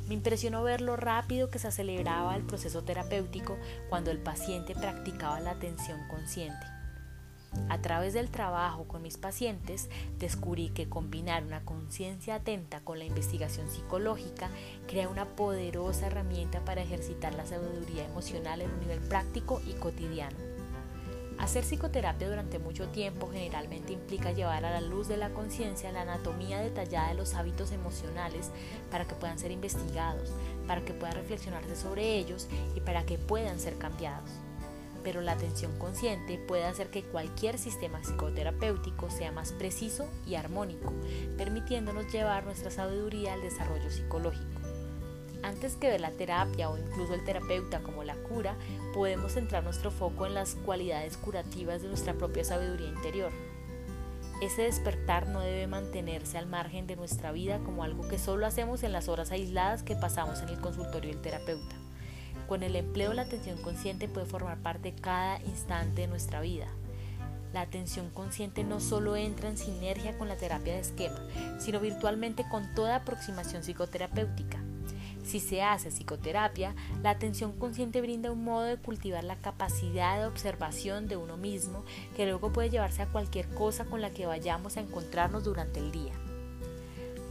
Me 0.08 0.14
impresionó 0.14 0.62
ver 0.62 0.80
lo 0.80 0.96
rápido 0.96 1.50
que 1.50 1.58
se 1.58 1.68
aceleraba 1.68 2.34
el 2.34 2.44
proceso 2.44 2.82
terapéutico 2.82 3.58
cuando 3.90 4.10
el 4.10 4.18
paciente 4.18 4.74
practicaba 4.74 5.38
la 5.40 5.50
atención 5.50 6.00
consciente. 6.08 6.77
A 7.68 7.80
través 7.80 8.12
del 8.12 8.30
trabajo 8.30 8.84
con 8.84 9.02
mis 9.02 9.16
pacientes 9.16 9.88
descubrí 10.18 10.70
que 10.70 10.88
combinar 10.88 11.44
una 11.44 11.64
conciencia 11.64 12.36
atenta 12.36 12.80
con 12.80 12.98
la 12.98 13.04
investigación 13.04 13.70
psicológica 13.70 14.50
crea 14.86 15.08
una 15.08 15.24
poderosa 15.24 16.06
herramienta 16.06 16.64
para 16.64 16.82
ejercitar 16.82 17.34
la 17.34 17.46
sabiduría 17.46 18.04
emocional 18.04 18.60
en 18.60 18.70
un 18.70 18.80
nivel 18.80 19.00
práctico 19.00 19.60
y 19.66 19.72
cotidiano. 19.72 20.36
Hacer 21.38 21.62
psicoterapia 21.62 22.28
durante 22.28 22.58
mucho 22.58 22.88
tiempo 22.88 23.28
generalmente 23.30 23.92
implica 23.92 24.32
llevar 24.32 24.64
a 24.64 24.72
la 24.72 24.80
luz 24.80 25.06
de 25.06 25.16
la 25.16 25.30
conciencia 25.30 25.92
la 25.92 26.02
anatomía 26.02 26.58
detallada 26.58 27.08
de 27.10 27.14
los 27.14 27.34
hábitos 27.34 27.70
emocionales 27.70 28.50
para 28.90 29.06
que 29.06 29.14
puedan 29.14 29.38
ser 29.38 29.52
investigados, 29.52 30.30
para 30.66 30.84
que 30.84 30.94
puedan 30.94 31.14
reflexionarse 31.14 31.76
sobre 31.76 32.18
ellos 32.18 32.48
y 32.74 32.80
para 32.80 33.06
que 33.06 33.18
puedan 33.18 33.60
ser 33.60 33.78
cambiados 33.78 34.30
pero 35.02 35.20
la 35.20 35.32
atención 35.32 35.78
consciente 35.78 36.38
puede 36.38 36.64
hacer 36.64 36.90
que 36.90 37.02
cualquier 37.04 37.58
sistema 37.58 38.00
psicoterapéutico 38.02 39.10
sea 39.10 39.32
más 39.32 39.52
preciso 39.52 40.08
y 40.26 40.34
armónico, 40.34 40.92
permitiéndonos 41.36 42.12
llevar 42.12 42.44
nuestra 42.44 42.70
sabiduría 42.70 43.34
al 43.34 43.42
desarrollo 43.42 43.90
psicológico. 43.90 44.60
Antes 45.42 45.76
que 45.76 45.88
ver 45.88 46.00
la 46.00 46.10
terapia 46.10 46.68
o 46.68 46.76
incluso 46.76 47.14
el 47.14 47.24
terapeuta 47.24 47.80
como 47.80 48.02
la 48.02 48.16
cura, 48.16 48.56
podemos 48.92 49.32
centrar 49.32 49.62
nuestro 49.62 49.90
foco 49.90 50.26
en 50.26 50.34
las 50.34 50.56
cualidades 50.56 51.16
curativas 51.16 51.82
de 51.82 51.88
nuestra 51.88 52.14
propia 52.14 52.44
sabiduría 52.44 52.88
interior. 52.88 53.30
Ese 54.42 54.62
despertar 54.62 55.28
no 55.28 55.40
debe 55.40 55.66
mantenerse 55.66 56.38
al 56.38 56.46
margen 56.46 56.86
de 56.86 56.96
nuestra 56.96 57.32
vida 57.32 57.58
como 57.58 57.82
algo 57.82 58.06
que 58.08 58.18
solo 58.18 58.46
hacemos 58.46 58.82
en 58.82 58.92
las 58.92 59.08
horas 59.08 59.32
aisladas 59.32 59.82
que 59.82 59.96
pasamos 59.96 60.40
en 60.42 60.48
el 60.48 60.60
consultorio 60.60 61.10
del 61.10 61.20
terapeuta. 61.20 61.76
Con 62.48 62.62
el 62.62 62.76
empleo 62.76 63.12
la 63.12 63.22
atención 63.22 63.60
consciente 63.60 64.08
puede 64.08 64.26
formar 64.26 64.56
parte 64.58 64.92
de 64.92 65.00
cada 65.00 65.38
instante 65.42 66.00
de 66.00 66.06
nuestra 66.08 66.40
vida. 66.40 66.66
La 67.52 67.60
atención 67.60 68.08
consciente 68.08 68.64
no 68.64 68.80
solo 68.80 69.16
entra 69.16 69.50
en 69.50 69.58
sinergia 69.58 70.16
con 70.16 70.28
la 70.28 70.36
terapia 70.36 70.72
de 70.72 70.80
esquema, 70.80 71.18
sino 71.58 71.78
virtualmente 71.78 72.46
con 72.50 72.74
toda 72.74 72.96
aproximación 72.96 73.62
psicoterapéutica. 73.62 74.58
Si 75.24 75.40
se 75.40 75.62
hace 75.62 75.90
psicoterapia, 75.90 76.74
la 77.02 77.10
atención 77.10 77.52
consciente 77.52 78.00
brinda 78.00 78.32
un 78.32 78.44
modo 78.44 78.64
de 78.64 78.78
cultivar 78.78 79.24
la 79.24 79.36
capacidad 79.36 80.18
de 80.18 80.26
observación 80.26 81.06
de 81.06 81.18
uno 81.18 81.36
mismo 81.36 81.84
que 82.16 82.24
luego 82.24 82.50
puede 82.50 82.70
llevarse 82.70 83.02
a 83.02 83.08
cualquier 83.08 83.46
cosa 83.50 83.84
con 83.84 84.00
la 84.00 84.10
que 84.10 84.24
vayamos 84.24 84.78
a 84.78 84.80
encontrarnos 84.80 85.44
durante 85.44 85.80
el 85.80 85.92
día. 85.92 86.14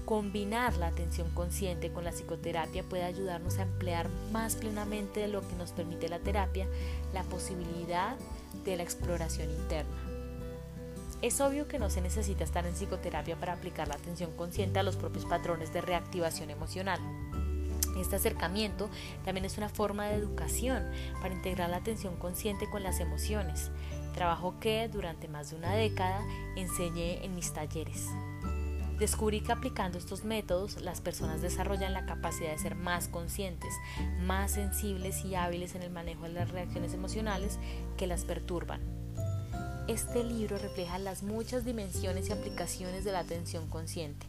Combinar 0.08 0.78
la 0.78 0.88
atención 0.88 1.30
consciente 1.32 1.91
con 1.91 2.06
la 2.06 2.13
psicoterapia 2.13 2.82
puede 2.82 3.04
ayudarnos 3.04 3.58
a 3.58 3.63
emplear 3.63 4.08
más 4.32 4.56
plenamente 4.56 5.20
de 5.20 5.28
lo 5.28 5.46
que 5.46 5.56
nos 5.56 5.74
permite 5.74 6.08
la 6.08 6.20
terapia 6.20 6.65
la 7.13 7.24
posibilidad 7.24 8.15
de 8.63 8.78
la 8.78 8.84
exploración 8.84 9.52
interna. 9.52 9.98
Es 11.22 11.41
obvio 11.41 11.67
que 11.67 11.78
no 11.78 11.89
se 11.89 12.00
necesita 12.00 12.46
estar 12.46 12.65
en 12.65 12.74
psicoterapia 12.74 13.36
para 13.36 13.52
aplicar 13.52 13.89
la 13.89 13.96
atención 13.96 14.32
consciente 14.32 14.80
a 14.80 14.84
los 14.84 14.96
propios 14.96 15.26
patrones 15.26 15.74
de 15.74 15.82
reactivación 15.82 16.52
emocional. 16.52 17.02
Este 18.00 18.15
acercamiento 18.15 18.89
también 19.26 19.43
es 19.43 19.58
una 19.58 19.67
forma 19.67 20.08
de 20.08 20.15
educación 20.15 20.89
para 21.22 21.34
integrar 21.34 21.70
la 21.70 21.78
atención 21.78 22.15
consciente 22.15 22.70
con 22.70 22.82
las 22.82 23.02
emociones, 23.02 23.72
trabajo 24.13 24.56
que 24.62 24.88
durante 24.88 25.28
más 25.28 25.50
de 25.50 25.58
una 25.58 25.74
década 25.74 26.26
enseñé 26.56 27.26
en 27.26 27.36
mis 27.36 27.52
talleres. 27.52 28.08
Descubrí 29.00 29.42
que 29.42 29.52
aplicando 29.52 30.00
estos 30.00 30.24
métodos 30.24 30.82
las 30.82 31.02
personas 31.02 31.42
desarrollan 31.42 31.94
la 31.94 32.08
capacidad 32.08 32.50
de 32.50 32.58
ser 32.58 32.74
más 32.74 33.08
conscientes, 33.08 33.72
más 34.22 34.52
sensibles 34.52 35.24
y 35.24 35.36
hábiles 35.36 35.76
en 35.76 35.84
el 35.84 35.92
manejo 35.92 36.24
de 36.24 36.34
las 36.34 36.50
reacciones 36.50 36.94
emocionales 36.96 37.60
que 37.96 38.08
las 38.08 38.26
perturban. 38.26 38.82
Este 39.88 40.24
libro 40.24 40.58
refleja 40.58 40.98
las 40.98 41.22
muchas 41.22 41.64
dimensiones 41.64 42.30
y 42.30 42.34
aplicaciones 42.34 43.04
de 43.06 43.12
la 43.12 43.20
atención 43.20 43.70
consciente. 43.70 44.26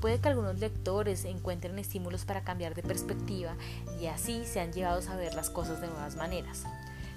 Puede 0.00 0.20
que 0.20 0.28
algunos 0.28 0.58
lectores 0.58 1.24
encuentren 1.24 1.78
estímulos 1.78 2.26
para 2.26 2.44
cambiar 2.44 2.74
de 2.74 2.82
perspectiva 2.82 3.56
y 4.00 4.06
así 4.06 4.44
sean 4.44 4.72
llevados 4.72 5.08
a 5.08 5.16
ver 5.16 5.34
las 5.34 5.48
cosas 5.48 5.80
de 5.80 5.86
nuevas 5.86 6.16
maneras. 6.16 6.64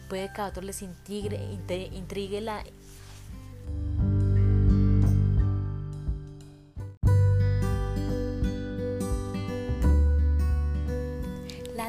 Puede 0.07 0.31
que 0.33 0.41
a 0.41 0.47
otros 0.47 0.65
les 0.65 0.81
intrigue, 0.81 1.39
intrigue 1.91 2.41
la 2.41 2.63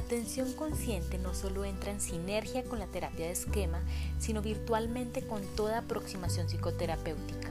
atención 0.01 0.53
consciente 0.53 1.19
no 1.19 1.35
solo 1.35 1.65
entra 1.65 1.91
en 1.93 2.01
sinergia 2.01 2.65
con 2.65 2.79
la 2.79 2.87
terapia 2.87 3.27
de 3.27 3.33
esquema, 3.33 3.81
sino 4.19 4.43
virtualmente 4.43 5.27
con 5.27 5.43
toda 5.57 5.79
aproximación 5.79 6.49
psicoterapéutica. 6.49 7.49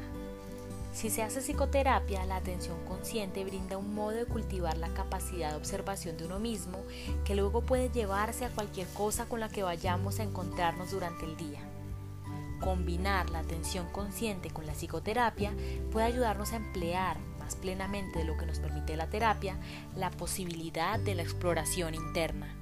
Si 0.93 1.09
se 1.09 1.23
hace 1.23 1.39
psicoterapia, 1.39 2.25
la 2.25 2.35
atención 2.35 2.75
consciente 2.85 3.45
brinda 3.45 3.77
un 3.77 3.93
modo 3.93 4.11
de 4.11 4.25
cultivar 4.25 4.77
la 4.77 4.89
capacidad 4.89 5.51
de 5.51 5.57
observación 5.57 6.17
de 6.17 6.25
uno 6.25 6.39
mismo 6.39 6.79
que 7.23 7.35
luego 7.35 7.61
puede 7.61 7.89
llevarse 7.89 8.45
a 8.45 8.49
cualquier 8.49 8.87
cosa 8.87 9.25
con 9.25 9.39
la 9.39 9.49
que 9.49 9.63
vayamos 9.63 10.19
a 10.19 10.23
encontrarnos 10.23 10.91
durante 10.91 11.25
el 11.25 11.37
día. 11.37 11.61
Combinar 12.59 13.29
la 13.29 13.39
atención 13.39 13.87
consciente 13.91 14.49
con 14.49 14.65
la 14.65 14.73
psicoterapia 14.73 15.53
puede 15.91 16.07
ayudarnos 16.07 16.51
a 16.51 16.57
emplear 16.57 17.17
plenamente 17.55 18.19
de 18.19 18.25
lo 18.25 18.37
que 18.37 18.45
nos 18.45 18.59
permite 18.59 18.95
la 18.95 19.09
terapia, 19.09 19.57
la 19.95 20.11
posibilidad 20.11 20.99
de 20.99 21.15
la 21.15 21.23
exploración 21.23 21.95
interna. 21.95 22.55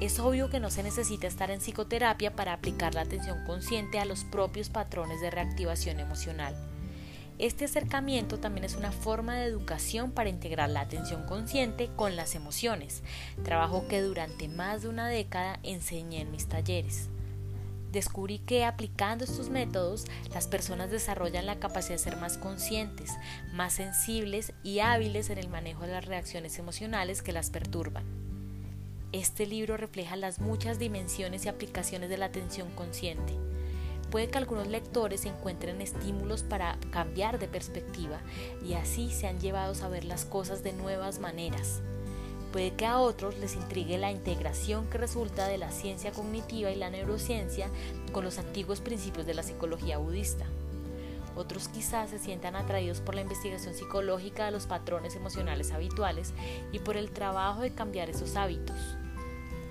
Es 0.00 0.18
obvio 0.18 0.50
que 0.50 0.60
no 0.60 0.70
se 0.70 0.82
necesita 0.82 1.26
estar 1.26 1.50
en 1.50 1.60
psicoterapia 1.60 2.34
para 2.34 2.52
aplicar 2.52 2.94
la 2.94 3.02
atención 3.02 3.44
consciente 3.46 3.98
a 3.98 4.04
los 4.04 4.24
propios 4.24 4.68
patrones 4.68 5.20
de 5.20 5.30
reactivación 5.30 6.00
emocional. 6.00 6.54
Este 7.38 7.64
acercamiento 7.64 8.38
también 8.38 8.64
es 8.64 8.76
una 8.76 8.92
forma 8.92 9.36
de 9.36 9.46
educación 9.46 10.12
para 10.12 10.28
integrar 10.28 10.70
la 10.70 10.80
atención 10.80 11.26
consciente 11.26 11.90
con 11.96 12.16
las 12.16 12.34
emociones, 12.34 13.02
trabajo 13.42 13.88
que 13.88 14.02
durante 14.02 14.48
más 14.48 14.82
de 14.82 14.88
una 14.88 15.08
década 15.08 15.58
enseñé 15.62 16.20
en 16.20 16.30
mis 16.30 16.46
talleres 16.46 17.08
descubrí 17.94 18.40
que 18.40 18.64
aplicando 18.64 19.24
estos 19.24 19.48
métodos 19.48 20.04
las 20.34 20.46
personas 20.46 20.90
desarrollan 20.90 21.46
la 21.46 21.58
capacidad 21.58 21.94
de 21.94 21.98
ser 21.98 22.16
más 22.18 22.36
conscientes, 22.36 23.12
más 23.52 23.72
sensibles 23.72 24.52
y 24.62 24.80
hábiles 24.80 25.30
en 25.30 25.38
el 25.38 25.48
manejo 25.48 25.86
de 25.86 25.92
las 25.92 26.04
reacciones 26.04 26.58
emocionales 26.58 27.22
que 27.22 27.32
las 27.32 27.48
perturban. 27.48 28.04
Este 29.12 29.46
libro 29.46 29.76
refleja 29.76 30.16
las 30.16 30.40
muchas 30.40 30.78
dimensiones 30.78 31.46
y 31.46 31.48
aplicaciones 31.48 32.10
de 32.10 32.18
la 32.18 32.26
atención 32.26 32.68
consciente. 32.72 33.32
Puede 34.10 34.28
que 34.28 34.38
algunos 34.38 34.66
lectores 34.66 35.24
encuentren 35.24 35.80
estímulos 35.80 36.42
para 36.42 36.78
cambiar 36.90 37.38
de 37.38 37.48
perspectiva 37.48 38.20
y 38.64 38.74
así 38.74 39.10
sean 39.10 39.40
llevados 39.40 39.82
a 39.82 39.88
ver 39.88 40.04
las 40.04 40.24
cosas 40.24 40.62
de 40.62 40.72
nuevas 40.72 41.20
maneras. 41.20 41.80
Puede 42.54 42.70
que 42.70 42.86
a 42.86 43.00
otros 43.00 43.36
les 43.38 43.56
intrigue 43.56 43.98
la 43.98 44.12
integración 44.12 44.86
que 44.86 44.96
resulta 44.96 45.48
de 45.48 45.58
la 45.58 45.72
ciencia 45.72 46.12
cognitiva 46.12 46.70
y 46.70 46.76
la 46.76 46.88
neurociencia 46.88 47.68
con 48.12 48.22
los 48.22 48.38
antiguos 48.38 48.80
principios 48.80 49.26
de 49.26 49.34
la 49.34 49.42
psicología 49.42 49.98
budista. 49.98 50.46
Otros 51.34 51.66
quizás 51.66 52.10
se 52.10 52.20
sientan 52.20 52.54
atraídos 52.54 53.00
por 53.00 53.16
la 53.16 53.22
investigación 53.22 53.74
psicológica 53.74 54.44
de 54.44 54.52
los 54.52 54.66
patrones 54.66 55.16
emocionales 55.16 55.72
habituales 55.72 56.32
y 56.70 56.78
por 56.78 56.96
el 56.96 57.10
trabajo 57.10 57.60
de 57.60 57.74
cambiar 57.74 58.08
esos 58.08 58.36
hábitos. 58.36 58.78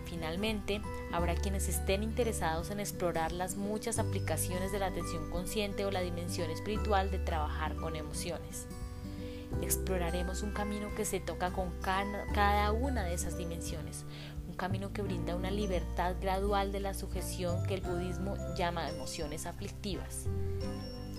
Finalmente, 0.04 0.82
habrá 1.14 1.36
quienes 1.36 1.70
estén 1.70 2.04
interesados 2.04 2.70
en 2.70 2.82
explorar 2.82 3.32
las 3.32 3.56
muchas 3.56 3.98
aplicaciones 3.98 4.74
de 4.74 4.80
la 4.80 4.88
atención 4.88 5.32
consciente 5.32 5.86
o 5.86 5.92
la 5.92 6.02
dimensión 6.02 6.52
espiritual 6.52 7.12
de 7.12 7.20
trabajar 7.20 7.78
con 7.78 7.96
emociones. 7.96 8.68
Exploraremos 9.62 10.44
un 10.44 10.52
camino 10.52 10.94
que 10.96 11.06
se 11.06 11.20
toca 11.20 11.52
con 11.52 11.72
cada 11.82 12.72
una 12.72 13.04
de 13.04 13.14
esas 13.14 13.38
dimensiones, 13.38 14.06
un 14.48 14.56
camino 14.56 14.94
que 14.94 15.02
brinda 15.02 15.36
una 15.36 15.52
libertad 15.52 16.16
gradual 16.20 16.72
de 16.72 16.80
la 16.80 16.94
sujeción 16.94 17.66
que 17.66 17.76
el 17.76 17.82
budismo 17.82 18.36
llama 18.56 18.90
emociones 18.90 19.46
aflictivas. 19.46 20.28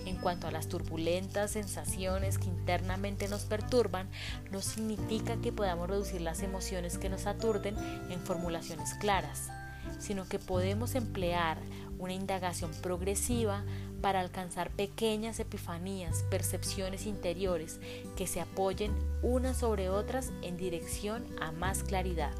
En 0.05 0.17
cuanto 0.17 0.47
a 0.47 0.51
las 0.51 0.67
turbulentas 0.67 1.51
sensaciones 1.51 2.37
que 2.37 2.45
internamente 2.45 3.27
nos 3.27 3.43
perturban, 3.43 4.07
no 4.51 4.61
significa 4.61 5.37
que 5.37 5.51
podamos 5.51 5.89
reducir 5.89 6.21
las 6.21 6.43
emociones 6.43 6.97
que 6.97 7.09
nos 7.09 7.25
aturden 7.25 7.75
en 8.09 8.19
formulaciones 8.21 8.93
claras, 8.95 9.49
sino 9.97 10.27
que 10.27 10.37
podemos 10.37 10.93
emplear 10.93 11.57
una 11.97 12.13
indagación 12.13 12.71
progresiva 12.81 13.63
para 14.05 14.19
alcanzar 14.19 14.69
pequeñas 14.69 15.39
epifanías, 15.39 16.21
percepciones 16.29 17.07
interiores 17.07 17.79
que 18.15 18.27
se 18.27 18.39
apoyen 18.39 18.93
unas 19.23 19.57
sobre 19.57 19.89
otras 19.89 20.31
en 20.43 20.57
dirección 20.57 21.25
a 21.41 21.51
más 21.51 21.81
claridad. 21.81 22.31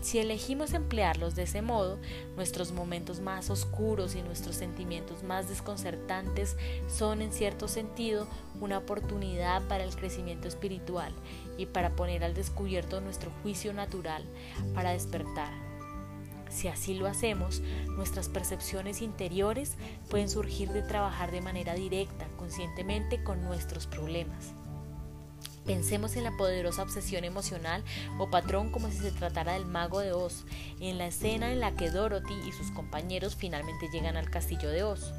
Si 0.00 0.18
elegimos 0.18 0.72
emplearlos 0.72 1.36
de 1.36 1.44
ese 1.44 1.62
modo, 1.62 2.00
nuestros 2.34 2.72
momentos 2.72 3.20
más 3.20 3.48
oscuros 3.48 4.16
y 4.16 4.22
nuestros 4.22 4.56
sentimientos 4.56 5.22
más 5.22 5.48
desconcertantes 5.48 6.56
son 6.88 7.22
en 7.22 7.32
cierto 7.32 7.68
sentido 7.68 8.26
una 8.60 8.78
oportunidad 8.78 9.62
para 9.68 9.84
el 9.84 9.94
crecimiento 9.94 10.48
espiritual 10.48 11.12
y 11.58 11.66
para 11.66 11.90
poner 11.90 12.24
al 12.24 12.34
descubierto 12.34 13.00
nuestro 13.00 13.30
juicio 13.44 13.72
natural, 13.72 14.24
para 14.74 14.90
despertar 14.90 15.63
si 16.54 16.68
así 16.68 16.94
lo 16.94 17.06
hacemos, 17.06 17.60
nuestras 17.96 18.28
percepciones 18.28 19.02
interiores 19.02 19.72
pueden 20.08 20.28
surgir 20.28 20.70
de 20.70 20.82
trabajar 20.82 21.32
de 21.32 21.40
manera 21.40 21.74
directa, 21.74 22.26
conscientemente 22.36 23.22
con 23.22 23.42
nuestros 23.42 23.86
problemas. 23.86 24.52
Pensemos 25.66 26.14
en 26.16 26.24
la 26.24 26.36
poderosa 26.36 26.82
obsesión 26.82 27.24
emocional 27.24 27.82
o 28.18 28.30
patrón 28.30 28.70
como 28.70 28.90
si 28.90 28.98
se 28.98 29.10
tratara 29.10 29.54
del 29.54 29.66
mago 29.66 30.00
de 30.00 30.12
Oz, 30.12 30.44
en 30.78 30.98
la 30.98 31.06
escena 31.06 31.50
en 31.50 31.60
la 31.60 31.74
que 31.74 31.90
Dorothy 31.90 32.34
y 32.46 32.52
sus 32.52 32.70
compañeros 32.70 33.34
finalmente 33.34 33.88
llegan 33.92 34.16
al 34.16 34.30
castillo 34.30 34.68
de 34.68 34.84
Oz. 34.84 35.12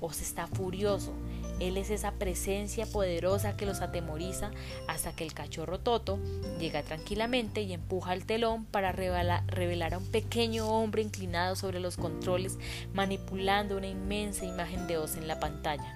Oz 0.00 0.20
está 0.20 0.46
furioso, 0.46 1.12
él 1.58 1.78
es 1.78 1.90
esa 1.90 2.12
presencia 2.12 2.86
poderosa 2.86 3.56
que 3.56 3.66
los 3.66 3.80
atemoriza 3.80 4.50
hasta 4.88 5.12
que 5.12 5.24
el 5.24 5.32
cachorro 5.32 5.80
Toto 5.80 6.18
llega 6.58 6.82
tranquilamente 6.82 7.62
y 7.62 7.72
empuja 7.72 8.12
el 8.12 8.26
telón 8.26 8.66
para 8.66 8.92
revelar, 8.92 9.94
a 9.94 9.98
un 9.98 10.06
pequeño 10.06 10.68
hombre 10.68 11.02
inclinado 11.02 11.56
sobre 11.56 11.80
los 11.80 11.96
controles 11.96 12.58
manipulando 12.92 13.76
una 13.76 13.86
inmensa 13.86 14.44
imagen 14.44 14.86
de 14.86 14.98
Oz 14.98 15.16
en 15.16 15.28
la 15.28 15.40
pantalla. 15.40 15.94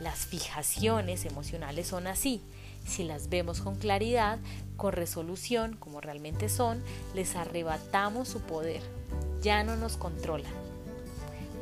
Las 0.00 0.26
fijaciones 0.26 1.26
emocionales 1.26 1.88
son 1.88 2.06
así. 2.06 2.40
Si 2.86 3.04
las 3.04 3.28
vemos 3.28 3.60
con 3.60 3.76
claridad, 3.76 4.38
con 4.78 4.94
resolución, 4.94 5.76
como 5.76 6.00
realmente 6.00 6.48
son, 6.48 6.82
les 7.14 7.36
arrebatamos 7.36 8.28
su 8.28 8.40
poder. 8.40 8.80
Ya 9.42 9.62
no 9.62 9.76
nos 9.76 9.98
controlan. 9.98 10.52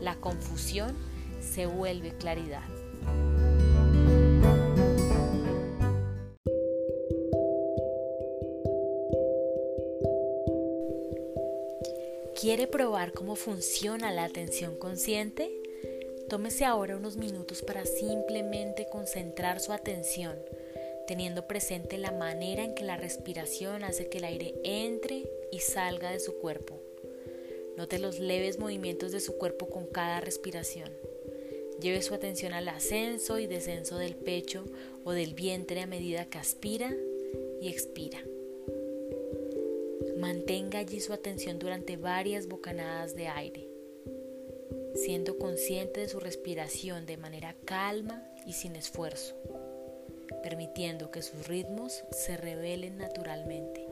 La 0.00 0.14
confusión 0.14 0.94
se 1.40 1.66
vuelve 1.66 2.16
claridad. 2.16 2.62
¿Quiere 12.58 12.72
probar 12.72 13.12
cómo 13.12 13.36
funciona 13.36 14.10
la 14.10 14.24
atención 14.24 14.74
consciente? 14.74 15.48
Tómese 16.28 16.64
ahora 16.64 16.96
unos 16.96 17.16
minutos 17.16 17.62
para 17.62 17.86
simplemente 17.86 18.88
concentrar 18.90 19.60
su 19.60 19.72
atención, 19.72 20.36
teniendo 21.06 21.46
presente 21.46 21.98
la 21.98 22.10
manera 22.10 22.64
en 22.64 22.74
que 22.74 22.82
la 22.82 22.96
respiración 22.96 23.84
hace 23.84 24.08
que 24.08 24.18
el 24.18 24.24
aire 24.24 24.54
entre 24.64 25.30
y 25.52 25.60
salga 25.60 26.10
de 26.10 26.18
su 26.18 26.32
cuerpo. 26.38 26.82
Note 27.76 28.00
los 28.00 28.18
leves 28.18 28.58
movimientos 28.58 29.12
de 29.12 29.20
su 29.20 29.38
cuerpo 29.38 29.68
con 29.68 29.86
cada 29.86 30.20
respiración. 30.20 30.90
Lleve 31.80 32.02
su 32.02 32.12
atención 32.12 32.54
al 32.54 32.66
ascenso 32.66 33.38
y 33.38 33.46
descenso 33.46 33.98
del 33.98 34.16
pecho 34.16 34.64
o 35.04 35.12
del 35.12 35.34
vientre 35.34 35.80
a 35.80 35.86
medida 35.86 36.28
que 36.28 36.38
aspira 36.38 36.92
y 37.60 37.68
expira. 37.68 38.18
Mantenga 40.18 40.80
allí 40.80 41.00
su 41.00 41.12
atención 41.12 41.58
durante 41.58 41.96
varias 41.96 42.46
bocanadas 42.46 43.14
de 43.14 43.28
aire, 43.28 43.68
siendo 44.94 45.38
consciente 45.38 46.00
de 46.00 46.08
su 46.08 46.20
respiración 46.20 47.06
de 47.06 47.16
manera 47.16 47.54
calma 47.64 48.22
y 48.46 48.52
sin 48.52 48.76
esfuerzo 48.76 49.34
permitiendo 50.42 51.10
que 51.10 51.22
sus 51.22 51.46
ritmos 51.46 52.04
se 52.10 52.36
revelen 52.36 52.98
naturalmente, 52.98 53.86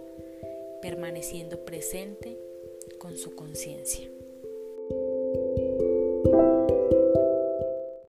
permaneciendo 0.81 1.65
presente 1.65 2.39
con 2.99 3.17
su 3.17 3.35
conciencia. 3.35 4.09